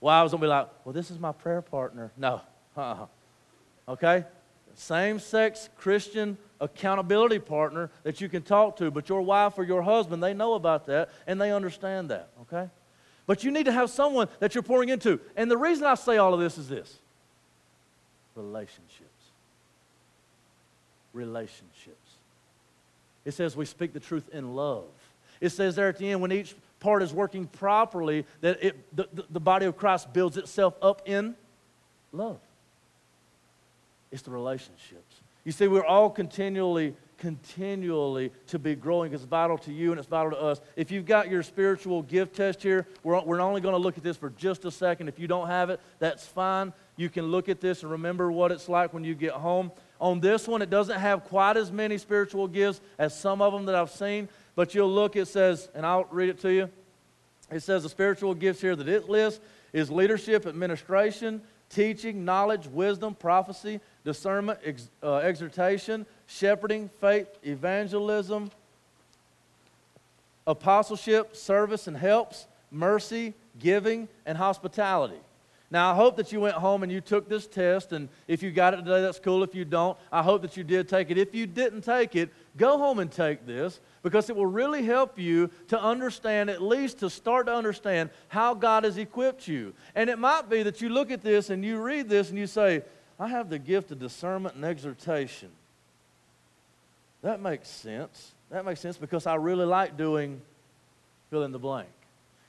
[0.00, 2.10] Wives don't be like, well, this is my prayer partner.
[2.16, 2.40] No.
[2.76, 3.06] Uh-uh.
[3.88, 4.24] Okay?
[4.74, 9.82] Same sex Christian accountability partner that you can talk to, but your wife or your
[9.82, 12.70] husband, they know about that and they understand that, okay?
[13.26, 15.20] But you need to have someone that you're pouring into.
[15.36, 16.98] And the reason I say all of this is this
[18.34, 19.08] relationships.
[21.12, 21.96] Relationships.
[23.24, 24.84] It says we speak the truth in love.
[25.40, 29.08] It says there at the end, when each part is working properly, that it, the,
[29.12, 31.34] the, the body of Christ builds itself up in
[32.12, 32.38] love.
[34.12, 35.16] It's the relationships.
[35.44, 39.14] You see, we're all continually continually to be growing.
[39.14, 40.60] It's vital to you and it's vital to us.
[40.74, 44.02] If you've got your spiritual gift test here, we're, we're only going to look at
[44.02, 45.06] this for just a second.
[45.06, 46.72] If you don't have it, that's fine.
[46.96, 49.70] You can look at this and remember what it's like when you get home.
[50.00, 53.66] On this one, it doesn't have quite as many spiritual gifts as some of them
[53.66, 56.68] that I've seen, but you'll look, it says, and I'll read it to you.
[57.52, 59.40] It says the spiritual gifts here that it lists
[59.72, 68.50] is leadership, administration, teaching, knowledge, wisdom, prophecy, discernment, ex, uh, exhortation, shepherding, faith, evangelism,
[70.46, 75.20] apostleship, service and helps, mercy, giving, and hospitality.
[75.70, 78.50] Now, I hope that you went home and you took this test, and if you
[78.50, 79.42] got it today, that's cool.
[79.42, 81.16] If you don't, I hope that you did take it.
[81.16, 85.18] If you didn't take it, go home and take this because it will really help
[85.18, 89.72] you to understand, at least to start to understand, how God has equipped you.
[89.94, 92.46] And it might be that you look at this and you read this and you
[92.46, 92.82] say,
[93.18, 95.50] I have the gift of discernment and exhortation.
[97.22, 98.32] That makes sense.
[98.50, 100.40] That makes sense because I really like doing
[101.30, 101.88] fill in the blank.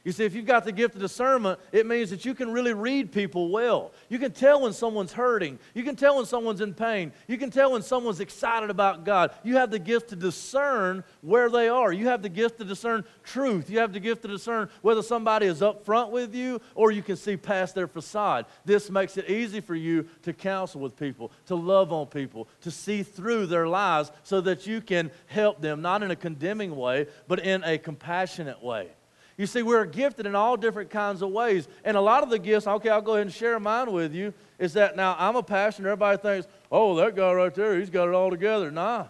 [0.03, 2.73] You see, if you've got the gift of discernment, it means that you can really
[2.73, 3.93] read people well.
[4.09, 5.59] You can tell when someone's hurting.
[5.73, 7.13] You can tell when someone's in pain.
[7.25, 9.31] You can tell when someone's excited about God.
[9.43, 11.93] You have the gift to discern where they are.
[11.93, 13.69] You have the gift to discern truth.
[13.69, 17.01] You have the gift to discern whether somebody is up front with you or you
[17.01, 18.45] can see past their facade.
[18.65, 22.71] This makes it easy for you to counsel with people, to love on people, to
[22.71, 27.07] see through their lives so that you can help them, not in a condemning way,
[27.29, 28.89] but in a compassionate way.
[29.37, 31.67] You see, we're gifted in all different kinds of ways.
[31.83, 34.33] And a lot of the gifts, okay, I'll go ahead and share mine with you,
[34.59, 38.07] is that now I'm a pastor, everybody thinks, oh, that guy right there, he's got
[38.07, 38.69] it all together.
[38.69, 39.07] Nah.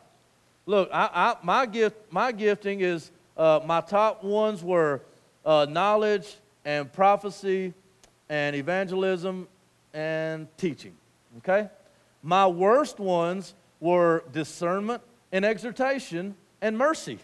[0.66, 5.02] Look, I, I, my, gift, my gifting is, uh, my top ones were
[5.46, 7.74] uh, knowledge and prophecy
[8.30, 9.48] and evangelism
[9.94, 10.94] and teaching.
[11.40, 11.70] Okay?
[12.22, 15.02] My worst ones were discernment
[15.34, 17.20] and exhortation and mercy.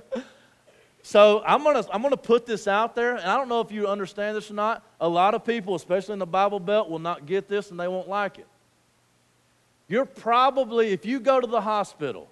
[1.02, 3.86] so I'm gonna I'm gonna put this out there, and I don't know if you
[3.88, 4.84] understand this or not.
[5.00, 7.88] A lot of people, especially in the Bible Belt, will not get this and they
[7.88, 8.46] won't like it.
[9.88, 12.30] You're probably, if you go to the hospital,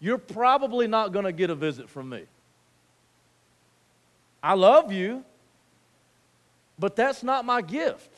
[0.00, 2.24] you're probably not gonna get a visit from me.
[4.42, 5.24] I love you,
[6.78, 8.10] but that's not my gift.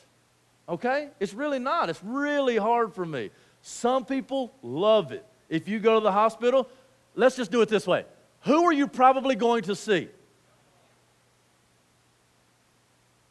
[0.69, 1.09] Okay?
[1.21, 1.91] It's really not.
[1.91, 3.31] It's really hard for me.
[3.63, 5.25] Some people love it.
[5.49, 6.69] If you go to the hospital,
[7.15, 8.05] let's just do it this way
[8.45, 10.09] who are you probably going to see?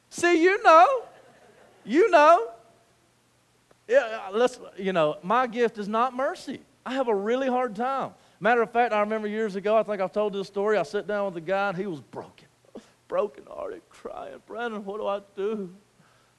[0.09, 1.03] See, you know.
[1.85, 2.49] You know.
[3.87, 6.61] Yeah, uh, let's, you know, my gift is not mercy.
[6.85, 8.11] I have a really hard time.
[8.39, 10.77] Matter of fact, I remember years ago, I think I've told this story.
[10.77, 12.47] I sat down with a guy and he was broken,
[13.07, 14.41] broken hearted, crying.
[14.47, 15.73] Brandon, what do I do?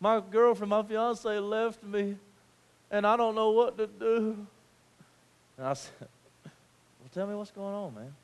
[0.01, 2.17] My girlfriend, my fiance left me
[2.91, 4.47] and I don't know what to do.
[5.59, 6.09] And I said,
[6.45, 8.15] Well, tell me what's going on, man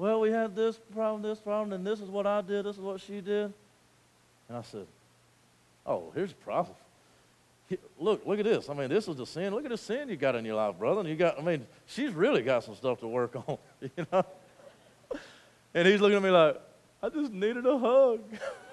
[0.00, 2.80] well, we had this problem, this problem, and this is what I did, this is
[2.80, 3.52] what she did.
[4.48, 4.86] And I said,
[5.84, 6.74] oh, here's the problem.
[7.98, 8.70] Look, look at this.
[8.70, 9.54] I mean, this is the sin.
[9.54, 11.00] Look at the sin you got in your life, brother.
[11.00, 14.24] And you got, I mean, she's really got some stuff to work on, you know?
[15.74, 16.58] And he's looking at me like,
[17.02, 18.20] I just needed a hug.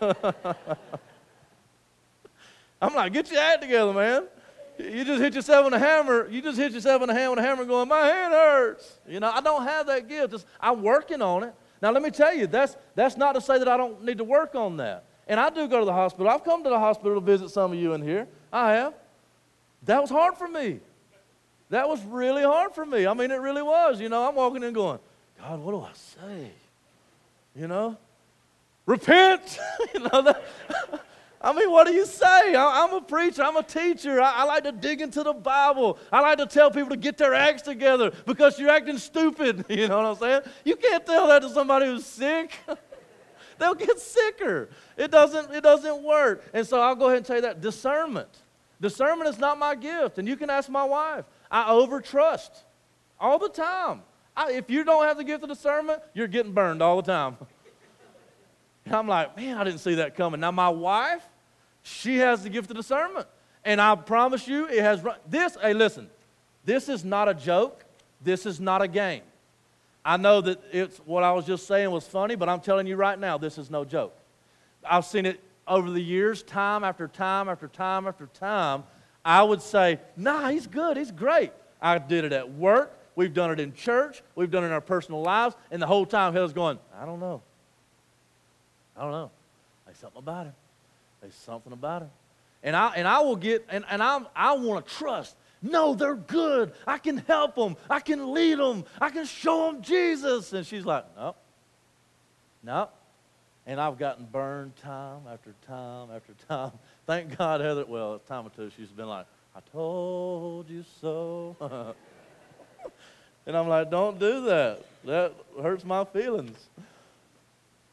[2.82, 4.24] I'm like, get your act together, man.
[4.80, 6.28] You just hit yourself on a hammer.
[6.30, 9.00] You just hit yourself on the hand with a hammer going, my hand hurts.
[9.08, 10.34] You know, I don't have that gift.
[10.34, 11.54] It's, I'm working on it.
[11.82, 14.24] Now, let me tell you, that's, that's not to say that I don't need to
[14.24, 15.06] work on that.
[15.28, 16.30] And I do go to the hospital.
[16.30, 18.28] I've come to the hospital to visit some of you in here.
[18.52, 18.94] I have.
[19.84, 20.80] That was hard for me.
[21.70, 23.06] That was really hard for me.
[23.06, 24.00] I mean, it really was.
[24.00, 25.00] You know, I'm walking in going,
[25.40, 26.52] God, what do I say?
[27.56, 27.98] You know?
[28.86, 29.60] Repent!
[29.94, 30.44] you know, that,
[31.40, 32.56] I mean, what do you say?
[32.56, 34.20] I, am a preacher, I'm a teacher.
[34.20, 36.00] I, I, like to dig into the Bible.
[36.12, 39.66] I like to tell people to get their acts together because you're acting stupid.
[39.78, 40.42] You know what I'm saying?
[40.66, 42.58] You can't tell that to somebody who's sick.
[43.60, 44.70] They'll get sicker.
[44.96, 46.44] It doesn't, it doesn't work.
[46.54, 48.30] And so I'll go ahead and tell you that discernment.
[48.82, 50.18] Discernment is not my gift.
[50.18, 51.26] And you can ask my wife.
[51.52, 52.64] I overtrust
[53.20, 54.02] all the time.
[54.36, 57.38] I, if you don't have the gift of discernment, you're getting burned all the time.
[58.88, 60.40] And I'm like, man, I didn't see that coming.
[60.40, 61.24] Now, my wife,
[61.84, 63.28] she has the gift of discernment.
[63.66, 65.18] And I promise you, it has run.
[65.30, 65.58] this.
[65.62, 66.10] Hey, listen,
[66.64, 67.84] this is not a joke.
[68.22, 69.24] This is not a game.
[70.06, 72.96] I know that it's what I was just saying was funny, but I'm telling you
[72.96, 74.16] right now, this is no joke.
[74.90, 78.86] I've seen it over the years, time after time after time after time.
[79.26, 81.52] I would say, nah, he's good, he's great.
[81.82, 84.80] I did it at work, we've done it in church, we've done it in our
[84.80, 87.42] personal lives, and the whole time Heather's going, I don't know.
[88.98, 89.32] I don't know.
[89.86, 90.54] There's something about him.
[91.22, 92.10] There's something about him.
[92.64, 95.36] And I, and I will get, and, and I'm, I want to trust.
[95.62, 96.74] No, they're good.
[96.86, 97.78] I can help them.
[97.90, 98.84] I can lead them.
[99.00, 100.54] I can show them Jesus.
[100.54, 101.36] And she's like, no,
[102.64, 102.90] no.
[103.66, 106.72] And I've gotten burned time after time after time.
[107.06, 107.86] Thank God, Heather.
[107.86, 109.26] Well, a time or two, she's been like,
[109.56, 111.56] I told you so.
[113.46, 114.86] and I'm like, don't do that.
[115.06, 116.58] That hurts my feelings.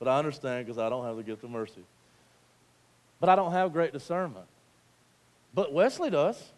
[0.05, 1.81] But I understand because I don't have the gift of mercy.
[3.21, 4.45] But I don't have great discernment.
[5.55, 6.53] But Wesley does.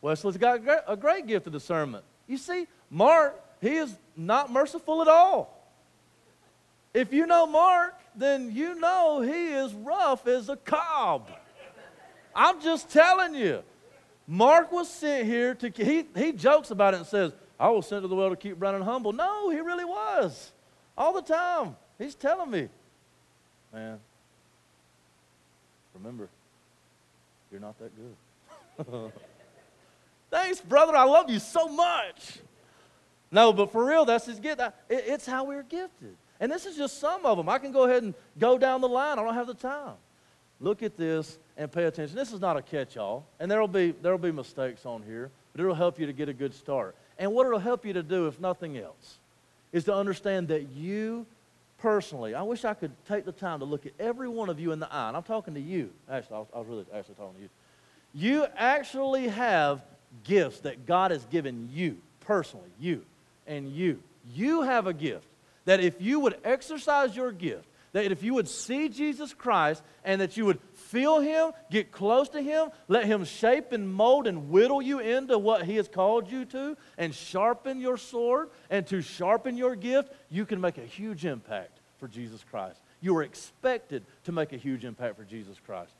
[0.00, 2.04] Wesley's got a great gift of discernment.
[2.28, 5.68] You see, Mark, he is not merciful at all.
[6.94, 11.28] If you know Mark, then you know he is rough as a cob.
[12.36, 13.64] I'm just telling you.
[14.28, 18.02] Mark was sent here to, he, he jokes about it and says, I was sent
[18.02, 19.12] to the world to keep Brennan humble.
[19.12, 20.52] No, he really was.
[20.96, 21.74] All the time.
[21.98, 22.68] He's telling me,
[23.72, 23.98] man,
[25.94, 26.28] remember,
[27.50, 29.12] you're not that good.
[30.30, 30.96] Thanks, brother.
[30.96, 32.38] I love you so much.
[33.30, 34.60] No, but for real, that's his gift.
[34.88, 36.16] It's how we're gifted.
[36.40, 37.48] And this is just some of them.
[37.48, 39.18] I can go ahead and go down the line.
[39.18, 39.94] I don't have the time.
[40.60, 42.16] Look at this and pay attention.
[42.16, 45.74] This is not a catch-all, and there'll be there'll be mistakes on here, but it'll
[45.74, 46.94] help you to get a good start.
[47.18, 49.18] And what it'll help you to do, if nothing else,
[49.72, 51.26] is to understand that you
[51.82, 54.70] personally, I wish I could take the time to look at every one of you
[54.70, 55.08] in the eye.
[55.08, 55.90] And I'm talking to you.
[56.08, 57.48] Actually, I was, I was really actually talking to you.
[58.14, 59.82] You actually have
[60.22, 63.02] gifts that God has given you personally, you
[63.48, 64.00] and you.
[64.32, 65.26] You have a gift
[65.64, 70.20] that if you would exercise your gift, that if you would see Jesus Christ and
[70.20, 70.60] that you would
[70.92, 75.38] feel Him, get close to Him, let Him shape and mold and whittle you into
[75.38, 80.12] what He has called you to, and sharpen your sword and to sharpen your gift,
[80.30, 82.78] you can make a huge impact for Jesus Christ.
[83.00, 85.92] You are expected to make a huge impact for Jesus Christ.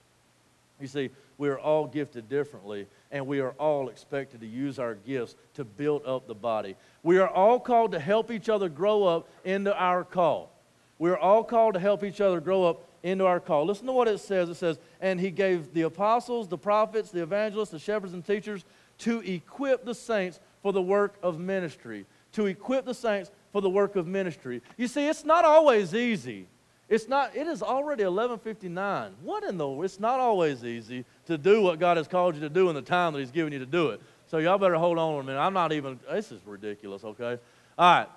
[0.78, 4.94] You see, we are all gifted differently, and we are all expected to use our
[4.94, 6.76] gifts to build up the body.
[7.02, 10.50] We are all called to help each other grow up into our call.
[10.98, 13.66] We are all called to help each other grow up into our call.
[13.66, 14.48] Listen to what it says.
[14.48, 18.64] It says, And he gave the apostles, the prophets, the evangelists, the shepherds, and teachers
[18.98, 22.06] to equip the saints for the work of ministry.
[22.32, 24.62] To equip the saints for the work of ministry.
[24.76, 26.46] You see, it's not always easy.
[26.88, 29.14] It's not, it is already 1159.
[29.22, 32.50] What in the, it's not always easy to do what God has called you to
[32.50, 34.00] do in the time that He's given you to do it.
[34.26, 35.38] So y'all better hold on a minute.
[35.38, 37.38] I'm not even, this is ridiculous, okay?
[37.78, 38.08] All right.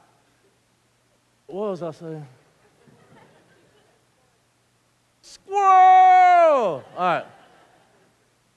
[1.47, 2.25] What was I saying?
[5.25, 5.57] Squirrel!
[5.57, 7.25] All right.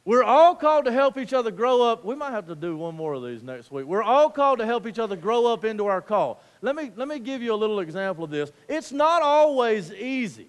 [0.05, 2.05] We're all called to help each other grow up.
[2.05, 3.87] We might have to do one more of these next week.
[3.87, 6.43] We're all called to help each other grow up into our call.
[6.61, 8.53] Let me, let me give you a little example of this.
[8.69, 10.49] It's not always easy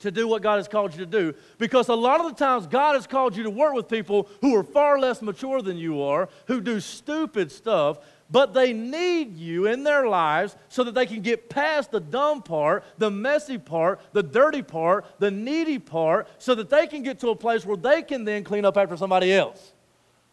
[0.00, 2.66] to do what God has called you to do because a lot of the times
[2.66, 6.02] God has called you to work with people who are far less mature than you
[6.02, 7.98] are, who do stupid stuff,
[8.30, 12.42] but they need you in their lives so that they can get past the dumb
[12.42, 17.18] part, the messy part, the dirty part, the needy part, so that they can get
[17.20, 19.72] to a place where they can then clean up after somebody else.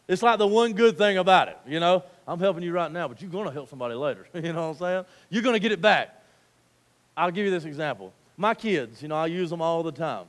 [0.08, 2.04] It's like the one good thing about it, you know?
[2.28, 4.28] I'm helping you right now, but you're going to help somebody later.
[4.34, 5.06] you know what I'm saying?
[5.30, 6.22] You're going to get it back.
[7.16, 8.14] I'll give you this example.
[8.38, 10.26] My kids, you know, I use them all the time.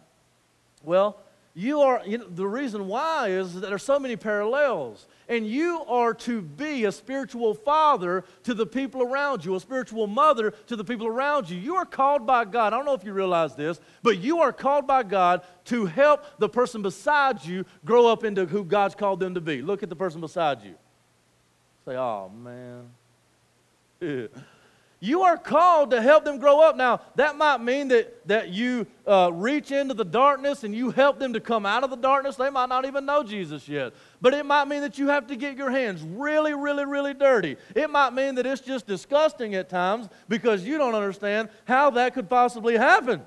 [0.85, 1.19] Well,
[1.59, 5.07] you are, you know, the reason why is that there's so many parallels.
[5.27, 10.07] And you are to be a spiritual father to the people around you, a spiritual
[10.07, 11.57] mother to the people around you.
[11.57, 12.75] You are called by God.
[12.75, 16.25] I don't know if you realize this, but you are called by God to help
[16.39, 19.63] the person beside you grow up into who God's called them to be.
[19.63, 20.75] Look at the person beside you.
[21.87, 22.31] Say, oh,
[23.99, 24.29] man.
[24.99, 26.75] You are called to help them grow up.
[26.75, 31.19] Now, that might mean that, that you uh, reach into the darkness and you help
[31.19, 32.37] them to come out of the darkness.
[32.37, 33.93] They might not even know Jesus yet.
[34.23, 37.59] But it might mean that you have to get your hands really, really, really dirty.
[37.75, 42.15] It might mean that it's just disgusting at times because you don't understand how that
[42.15, 43.21] could possibly happen.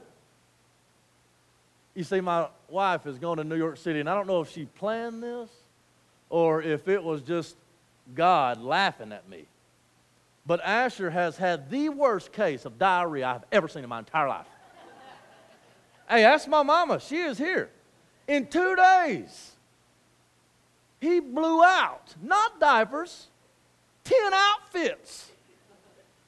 [1.94, 4.52] You see, my wife is going to New York City, and I don't know if
[4.52, 5.50] she planned this
[6.32, 7.56] or if it was just
[8.16, 9.46] God laughing at me.
[10.50, 14.28] But Asher has had the worst case of diarrhea I've ever seen in my entire
[14.28, 14.48] life.
[16.10, 17.00] hey, ask my mama.
[17.00, 17.70] She is here.
[18.28, 19.52] In two days,
[21.00, 23.28] he blew out, not diapers,
[24.06, 25.30] 10 outfits.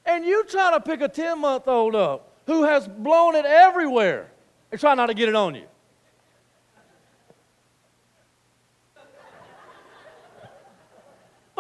[0.06, 4.30] And you trying to pick a 10 month old up who has blown it everywhere
[4.72, 5.66] and try not to get it on you.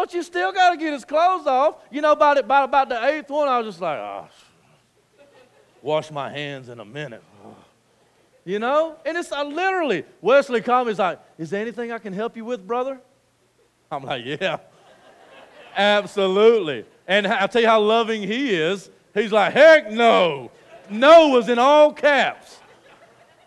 [0.02, 1.76] But you still got to get his clothes off.
[1.92, 4.28] You know, about, it, about, about the eighth one, I was just like, oh,
[5.84, 7.22] wash my hands in a minute.
[8.44, 8.96] You know?
[9.06, 12.44] And it's literally, Wesley called me, he's like, is there anything I can help you
[12.44, 13.00] with, brother?
[13.92, 14.58] I'm like, yeah,
[15.78, 16.84] absolutely.
[17.08, 18.90] And I'll tell you how loving he is.
[19.14, 20.50] He's like, heck no.
[20.90, 22.58] No was in all caps.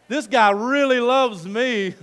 [0.07, 1.97] This guy really loves me.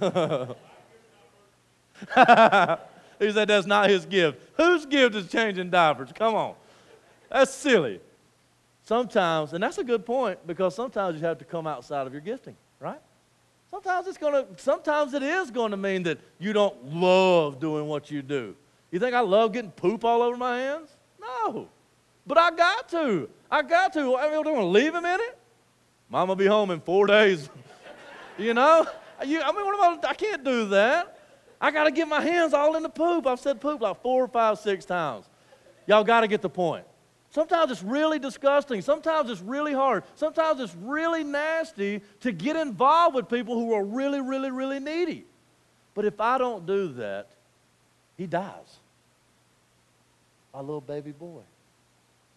[3.22, 4.42] he said that's not his gift.
[4.58, 6.10] Whose gift is changing diapers?
[6.14, 6.56] Come on.
[7.30, 8.02] That's silly.
[8.84, 12.22] Sometimes, and that's a good point because sometimes you have to come outside of your
[12.22, 13.00] gifting, right?
[13.70, 17.88] Sometimes it's going to sometimes it is going to mean that you don't love doing
[17.88, 18.56] what you do.
[18.90, 20.90] You think I love getting poop all over my hands?
[21.22, 21.70] No.
[22.26, 23.30] But I got to.
[23.50, 24.18] I got to.
[24.18, 25.38] I mean, I want to leave him in it.
[26.10, 27.50] Mama be home in 4 days.
[28.38, 28.86] you know?
[29.26, 31.21] You, I mean, what am I, I can't do that.
[31.62, 33.28] I got to get my hands all in the poop.
[33.28, 35.26] I've said poop like four or five, six times.
[35.86, 36.86] Y'all got to get the point.
[37.30, 38.82] Sometimes it's really disgusting.
[38.82, 40.04] Sometimes it's really hard.
[40.16, 45.24] Sometimes it's really nasty to get involved with people who are really, really, really needy.
[45.94, 47.30] But if I don't do that,
[48.18, 48.80] he dies.
[50.54, 51.42] My little baby boy.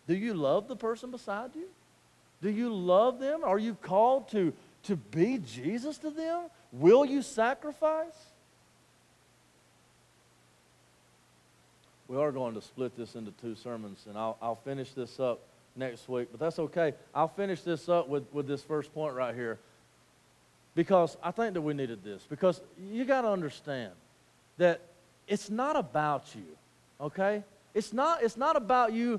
[0.06, 1.68] Do you love the person beside you?
[2.42, 3.40] Do you love them?
[3.42, 4.52] Are you called to,
[4.84, 6.42] to be Jesus to them?
[6.72, 8.33] Will you sacrifice?
[12.14, 15.40] We are going to split this into two sermons, and I'll, I'll finish this up
[15.74, 16.94] next week, but that's okay.
[17.12, 19.58] I'll finish this up with, with this first point right here
[20.76, 22.22] because I think that we needed this.
[22.30, 22.60] Because
[22.92, 23.94] you got to understand
[24.58, 24.80] that
[25.26, 26.44] it's not about you,
[27.00, 27.42] okay?
[27.74, 29.18] It's not, it's not about you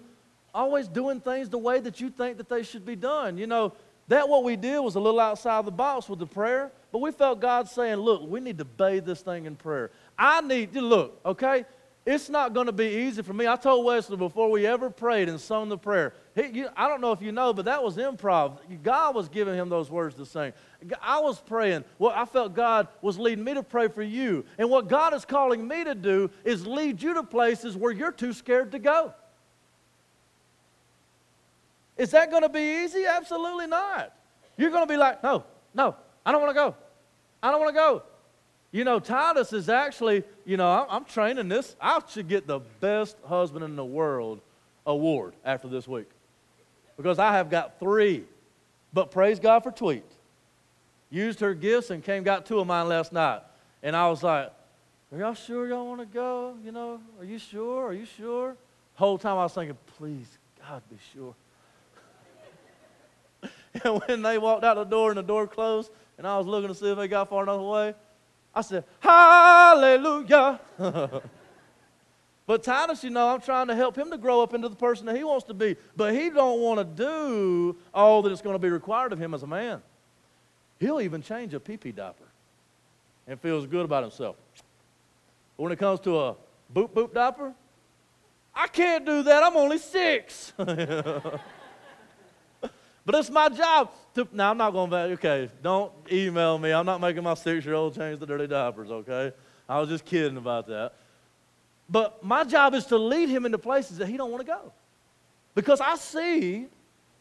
[0.53, 3.37] always doing things the way that you think that they should be done.
[3.37, 3.73] You know,
[4.07, 7.11] that what we did was a little outside the box with the prayer, but we
[7.11, 9.91] felt God saying, look, we need to bathe this thing in prayer.
[10.17, 11.65] I need to look, okay?
[12.05, 13.47] It's not going to be easy for me.
[13.47, 16.13] I told Wesley before we ever prayed and sung the prayer.
[16.35, 18.59] He, you, I don't know if you know, but that was improv.
[18.83, 20.53] God was giving him those words to sing.
[21.01, 21.83] I was praying.
[21.97, 24.45] Well, I felt God was leading me to pray for you.
[24.59, 28.11] And what God is calling me to do is lead you to places where you're
[28.11, 29.11] too scared to go.
[31.97, 33.05] Is that going to be easy?
[33.05, 34.13] Absolutely not.
[34.57, 35.43] You're going to be like, no,
[35.73, 36.75] no, I don't want to go.
[37.41, 38.03] I don't want to go.
[38.76, 41.78] You know, Titus is actually, you know, I'm, I'm, training this.
[41.80, 44.41] I should get the best husband in the world
[44.86, 46.09] award after this week
[46.97, 48.26] because I have got three.
[48.91, 50.03] But praise God for Tweet.
[51.09, 53.43] Used her gifts and came, got two of mine last night.
[53.82, 54.51] And I was like,
[55.13, 56.57] are y'all sure y'all want to go?
[56.61, 57.86] You know, are you sure?
[57.86, 58.57] Are you sure?
[58.95, 60.28] Whole time I was thinking, please,
[60.67, 61.34] God, be sure.
[63.86, 66.67] and when they walked out the door and the door closed, and I was looking
[66.67, 67.93] to see if they got far enough away,
[68.55, 70.61] I said, Hallelujah.
[72.47, 75.05] but Titus, you know, I'm trying to help him to grow up into the person
[75.07, 75.75] that he wants to be.
[75.95, 79.33] But he don't want to do all that is going to be required of him
[79.33, 79.81] as a man.
[80.79, 82.25] He'll even change a pee-pee diaper
[83.27, 84.35] and feels good about himself.
[85.57, 86.35] But when it comes to a
[86.73, 87.53] boop boop diaper,
[88.53, 89.43] I can't do that.
[89.43, 90.53] I'm only six.
[93.05, 94.27] But it's my job to.
[94.31, 96.71] Now, I'm not going to, okay, don't email me.
[96.71, 99.31] I'm not making my six year old change the dirty diapers, okay?
[99.69, 100.93] I was just kidding about that.
[101.87, 104.73] But my job is to lead him into places that he don't want to go.
[105.53, 106.67] Because I see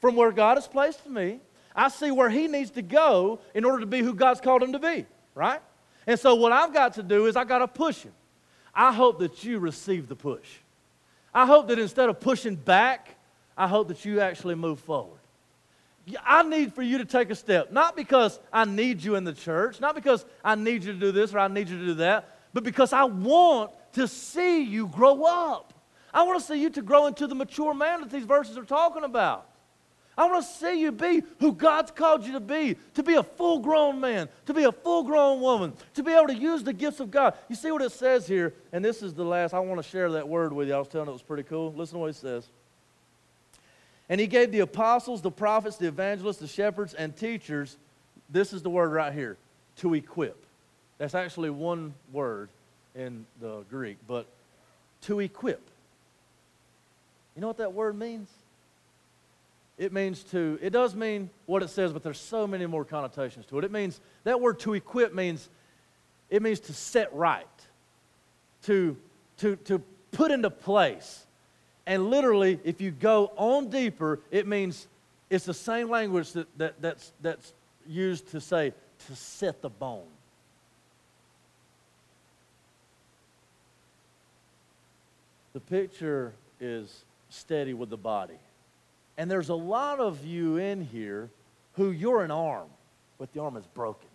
[0.01, 1.41] from where God has placed me,
[1.77, 4.73] I see where he needs to go in order to be who God's called him
[4.73, 5.61] to be, right?
[6.07, 8.13] And so what I've got to do is I got to push him.
[8.75, 10.49] I hope that you receive the push.
[11.33, 13.17] I hope that instead of pushing back,
[13.57, 15.19] I hope that you actually move forward.
[16.25, 19.33] I need for you to take a step, not because I need you in the
[19.33, 21.95] church, not because I need you to do this or I need you to do
[21.95, 25.73] that, but because I want to see you grow up.
[26.13, 28.65] I want to see you to grow into the mature man that these verses are
[28.65, 29.49] talking about.
[30.17, 33.23] I want to see you be who God's called you to be, to be a
[33.23, 36.73] full grown man, to be a full grown woman, to be able to use the
[36.73, 37.35] gifts of God.
[37.49, 39.55] You see what it says here, and this is the last.
[39.55, 40.75] I want to share that word with you.
[40.75, 41.73] I was telling you it was pretty cool.
[41.73, 42.49] Listen to what it says.
[44.09, 47.77] And he gave the apostles, the prophets, the evangelists, the shepherds, and teachers,
[48.31, 49.37] this is the word right here,
[49.79, 50.45] to equip.
[50.99, 52.49] That's actually one word
[52.95, 54.27] in the Greek, but
[55.03, 55.61] to equip.
[57.35, 58.29] You know what that word means?
[59.77, 63.47] It means to, it does mean what it says, but there's so many more connotations
[63.47, 63.65] to it.
[63.65, 65.49] It means, that word to equip means,
[66.31, 67.47] it means to set right,
[68.65, 68.97] to,
[69.39, 69.83] to, to
[70.13, 71.24] put into place.
[71.87, 74.87] And literally, if you go on deeper, it means
[75.29, 77.53] it's the same language that, that, that's, that's
[77.87, 78.73] used to say
[79.07, 80.07] to set the bone.
[85.53, 88.39] The picture is steady with the body.
[89.17, 91.31] And there's a lot of you in here
[91.75, 92.69] who you're an arm,
[93.19, 94.09] but the arm is broken.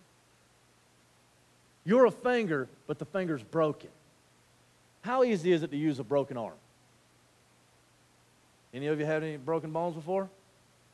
[1.84, 3.88] You're a finger, but the finger's broken.
[5.02, 6.52] How easy is it to use a broken arm?
[8.72, 10.28] Any of you had any broken bones before?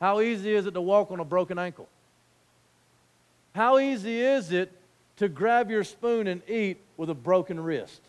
[0.00, 1.88] How easy is it to walk on a broken ankle?
[3.54, 4.72] How easy is it
[5.16, 8.00] to grab your spoon and eat with a broken wrist?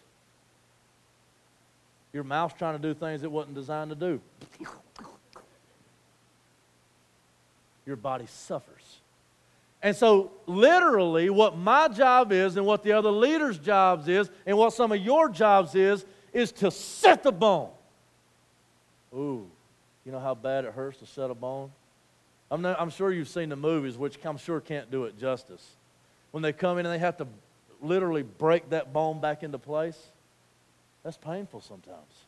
[2.13, 4.21] Your mouth's trying to do things it wasn't designed to do.
[7.85, 8.99] Your body suffers.
[9.81, 14.57] And so, literally, what my job is, and what the other leaders' jobs is, and
[14.57, 17.69] what some of your jobs is, is to set the bone.
[19.13, 19.47] Ooh,
[20.07, 21.69] you know how bad it hurts to set a bone?
[22.49, 25.75] I'm, not, I'm sure you've seen the movies, which I'm sure can't do it justice.
[26.31, 27.27] When they come in and they have to
[27.81, 30.01] literally break that bone back into place,
[31.03, 32.23] that's painful sometimes.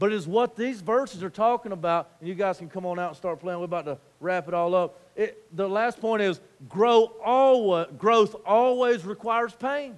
[0.00, 2.98] But it is what these verses are talking about, and you guys can come on
[2.98, 3.60] out and start playing.
[3.60, 4.98] We're about to wrap it all up.
[5.14, 9.94] It, the last point is grow always, growth always requires pain.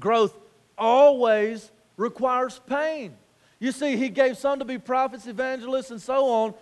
[0.00, 0.36] Growth
[0.76, 3.14] always requires pain.
[3.62, 6.54] You see, he gave some to be prophets, evangelists, and so on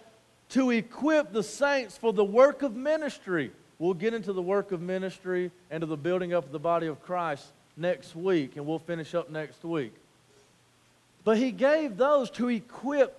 [0.51, 3.53] to equip the saints for the work of ministry.
[3.79, 6.89] We'll get into the work of ministry and to the building up of the body
[6.89, 9.95] of Christ next week, and we'll finish up next week.
[11.25, 13.19] But he gave those to equip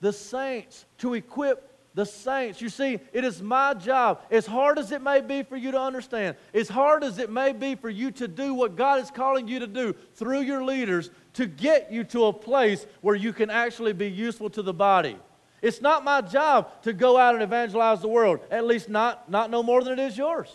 [0.00, 2.62] the saints, to equip the saints.
[2.62, 5.80] You see, it is my job, as hard as it may be for you to
[5.80, 9.48] understand, as hard as it may be for you to do what God is calling
[9.48, 13.48] you to do through your leaders, to get you to a place where you can
[13.48, 15.16] actually be useful to the body.
[15.62, 19.48] It's not my job to go out and evangelize the world, at least not, not
[19.48, 20.48] no more than it is yours.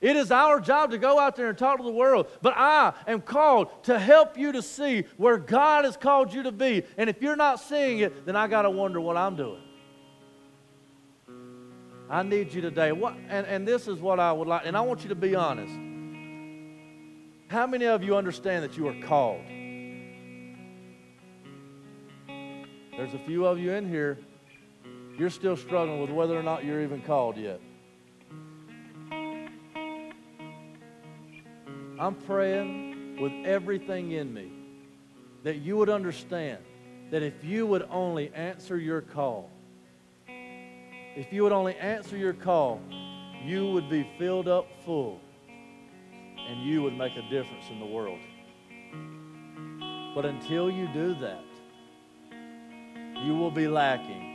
[0.00, 2.28] It is our job to go out there and talk to the world.
[2.40, 6.52] But I am called to help you to see where God has called you to
[6.52, 6.84] be.
[6.96, 9.62] And if you're not seeing it, then I got to wonder what I'm doing.
[12.08, 12.92] I need you today.
[12.92, 15.34] What, and, and this is what I would like, and I want you to be
[15.34, 15.74] honest.
[17.48, 19.42] How many of you understand that you are called?
[22.96, 24.18] There's a few of you in here,
[25.18, 27.60] you're still struggling with whether or not you're even called yet.
[31.98, 34.52] I'm praying with everything in me
[35.42, 36.58] that you would understand
[37.10, 39.50] that if you would only answer your call,
[40.26, 42.80] if you would only answer your call,
[43.44, 45.20] you would be filled up full
[46.48, 48.20] and you would make a difference in the world.
[50.14, 51.44] But until you do that,
[53.22, 54.28] you will be lacking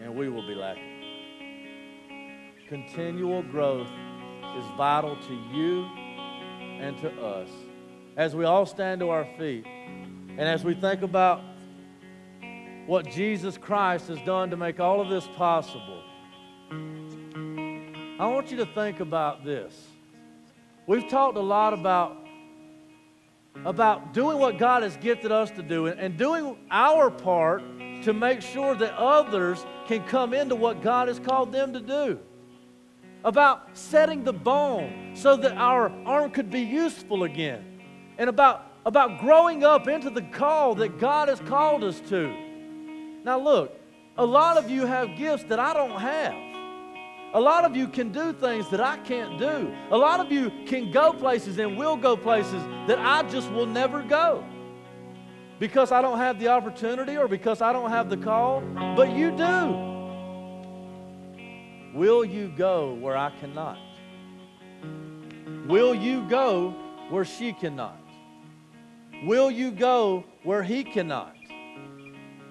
[0.00, 1.02] and we will be lacking.
[2.68, 3.88] Continual growth
[4.56, 5.84] is vital to you
[6.80, 7.48] and to us.
[8.16, 11.42] As we all stand to our feet, and as we think about
[12.86, 16.02] what Jesus Christ has done to make all of this possible,
[18.18, 19.88] I want you to think about this.
[20.86, 22.23] We've talked a lot about,
[23.64, 27.62] about doing what God has gifted us to do and doing our part
[28.02, 32.18] to make sure that others can come into what God has called them to do
[33.24, 37.80] about setting the bone so that our arm could be useful again,
[38.18, 42.32] and about, about growing up into the call that God has called us to.
[43.24, 43.72] Now, look,
[44.18, 46.34] a lot of you have gifts that I don't have.
[47.34, 49.74] A lot of you can do things that I can't do.
[49.90, 53.66] A lot of you can go places and will go places that I just will
[53.66, 54.44] never go
[55.58, 58.60] because I don't have the opportunity or because I don't have the call,
[58.96, 59.92] but you do.
[61.92, 63.78] Will you go where I cannot?
[65.66, 66.70] Will you go
[67.10, 67.98] where she cannot?
[69.24, 71.34] Will you go where he cannot?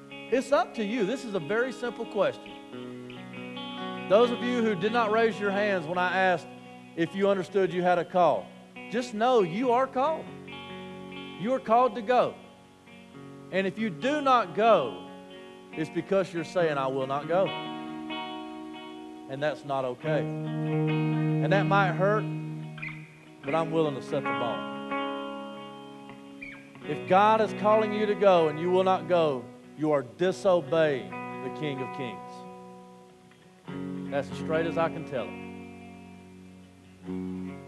[0.10, 1.06] It's up to you.
[1.06, 2.63] This is a very simple question.
[4.14, 6.46] Those of you who did not raise your hands when I asked
[6.96, 8.46] if you understood you had a call,
[8.92, 10.24] just know you are called.
[11.40, 12.36] You are called to go.
[13.52, 15.10] And if you do not go,
[15.72, 17.48] it's because you're saying, I will not go
[19.32, 20.20] and that's not okay.
[20.20, 22.24] And that might hurt,
[23.44, 24.70] but I'm willing to set the bone.
[26.88, 29.44] If God is calling you to go and you will not go,
[29.76, 32.23] you are disobeying the King of Kings.
[34.14, 35.34] That's as straight as I can tell it.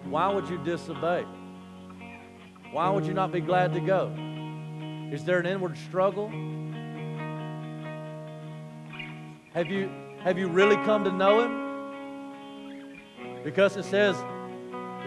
[0.08, 1.26] Why would you disobey?
[2.72, 4.14] Why would you not be glad to go?
[5.12, 6.30] Is there an inward struggle?
[9.56, 9.90] Have you,
[10.24, 13.42] have you really come to know Him?
[13.44, 14.16] Because it says,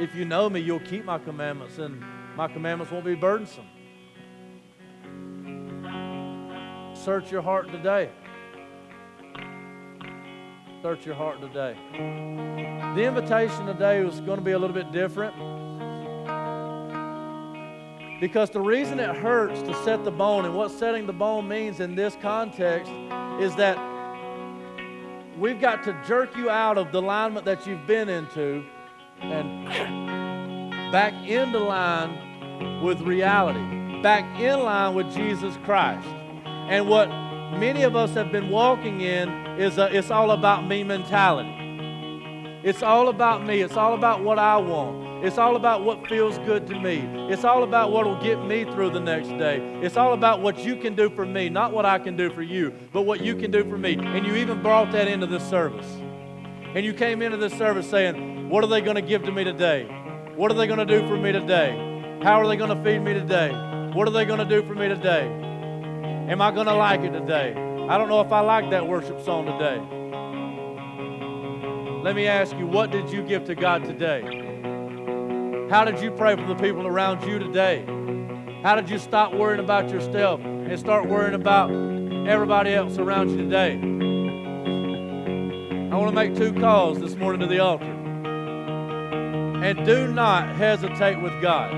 [0.00, 2.02] if you know me, you'll keep my commandments, and
[2.34, 3.68] my commandments won't be burdensome.
[6.96, 8.10] Search your heart today.
[10.80, 11.74] Search your heart today.
[12.94, 15.34] The invitation today was going to be a little bit different.
[18.20, 21.80] Because the reason it hurts to set the bone, and what setting the bone means
[21.80, 22.92] in this context,
[23.40, 23.76] is that
[25.36, 28.64] we've got to jerk you out of the alignment that you've been into
[29.20, 29.66] and
[30.92, 36.06] back into line with reality, back in line with Jesus Christ.
[36.46, 37.08] And what
[37.56, 39.28] many of us have been walking in
[39.58, 41.54] is a, it's all about me mentality.
[42.64, 43.60] It's all about me.
[43.60, 45.24] It's all about what I want.
[45.24, 46.98] It's all about what feels good to me.
[47.30, 49.58] It's all about what will get me through the next day.
[49.82, 52.42] It's all about what you can do for me, not what I can do for
[52.42, 53.96] you, but what you can do for me.
[53.96, 55.86] And you even brought that into this service.
[56.74, 59.42] And you came into this service saying, What are they going to give to me
[59.42, 59.84] today?
[60.36, 61.70] What are they going to do for me today?
[62.22, 63.50] How are they going to feed me today?
[63.94, 65.47] What are they going to do for me today?
[66.28, 67.52] Am I going to like it today?
[67.88, 69.78] I don't know if I like that worship song today.
[72.04, 74.20] Let me ask you, what did you give to God today?
[75.70, 77.82] How did you pray for the people around you today?
[78.62, 81.70] How did you stop worrying about yourself and start worrying about
[82.28, 83.76] everybody else around you today?
[85.90, 87.86] I want to make two calls this morning to the altar.
[89.64, 91.72] And do not hesitate with God.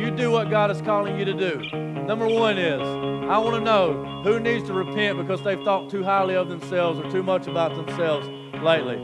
[0.00, 1.60] You do what God is calling you to do.
[2.08, 6.04] Number one is, I want to know who needs to repent because they've thought too
[6.04, 8.28] highly of themselves or too much about themselves
[8.62, 8.96] lately.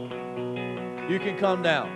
[1.11, 1.89] You can come down.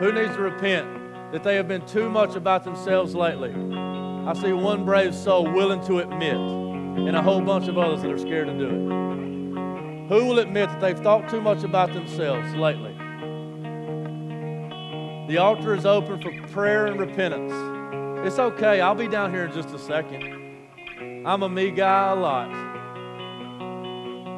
[0.00, 3.50] Who needs to repent that they have been too much about themselves lately?
[3.50, 8.12] I see one brave soul willing to admit, and a whole bunch of others that
[8.12, 10.08] are scared to do it.
[10.08, 12.92] Who will admit that they've thought too much about themselves lately?
[15.26, 17.75] The altar is open for prayer and repentance.
[18.26, 21.24] It's okay, I'll be down here in just a second.
[21.24, 22.50] I'm a me guy a lot.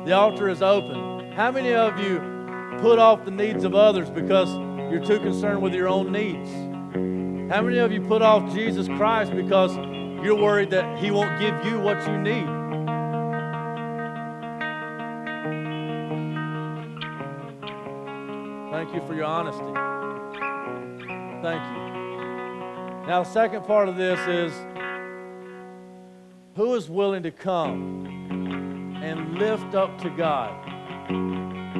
[0.05, 1.33] The altar is open.
[1.33, 2.19] How many of you
[2.81, 4.49] put off the needs of others because
[4.91, 6.51] you're too concerned with your own needs.
[7.53, 11.65] How many of you put off Jesus Christ because you're worried that He won't give
[11.65, 12.47] you what you need?
[18.71, 19.65] Thank you for your honesty.
[21.43, 22.08] Thank you.
[23.09, 24.53] Now, the second part of this is
[26.57, 28.07] who is willing to come
[29.03, 30.55] and lift up to God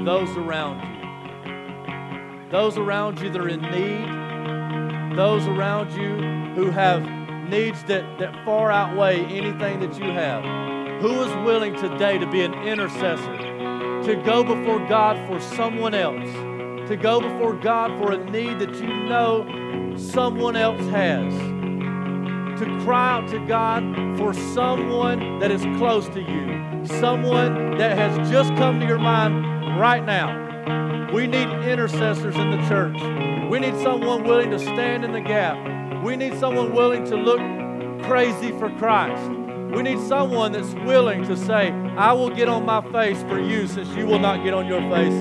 [0.07, 0.99] those around you?
[2.51, 6.17] those around you that are in need, those around you
[6.55, 7.03] who have
[7.51, 10.43] needs that, that far outweigh anything that you have.
[11.03, 13.37] Who is willing today to be an intercessor,
[14.05, 16.31] to go before God for someone else,
[16.89, 19.45] to go before God for a need that you know
[19.99, 21.33] someone else has,
[22.61, 23.83] to cry out to God
[24.19, 29.79] for someone that is close to you, someone that has just come to your mind
[29.79, 31.11] right now?
[31.13, 32.97] We need intercessors in the church.
[33.51, 36.05] We need someone willing to stand in the gap.
[36.05, 37.41] We need someone willing to look
[38.05, 39.31] crazy for Christ.
[39.75, 43.67] We need someone that's willing to say, I will get on my face for you
[43.67, 45.21] since you will not get on your face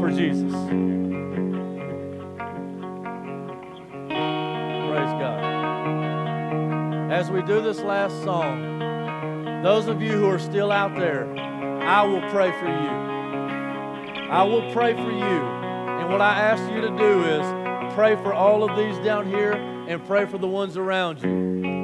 [0.00, 0.89] for Jesus.
[7.20, 11.30] As we do this last song, those of you who are still out there,
[11.82, 12.90] I will pray for you.
[14.30, 15.20] I will pray for you.
[16.00, 19.52] And what I ask you to do is pray for all of these down here
[19.52, 21.28] and pray for the ones around you.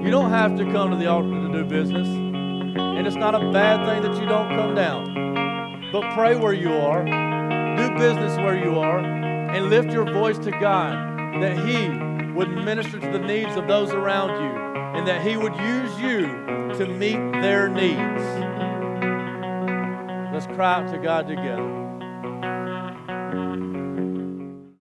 [0.02, 2.08] You don't have to come to the altar to do business.
[2.08, 5.90] And it's not a bad thing that you don't come down.
[5.92, 10.50] But pray where you are, do business where you are, and lift your voice to
[10.50, 12.05] God that He
[12.36, 16.26] would minister to the needs of those around you and that He would use you
[16.76, 18.22] to meet their needs.
[20.34, 21.85] Let's cry out to God together.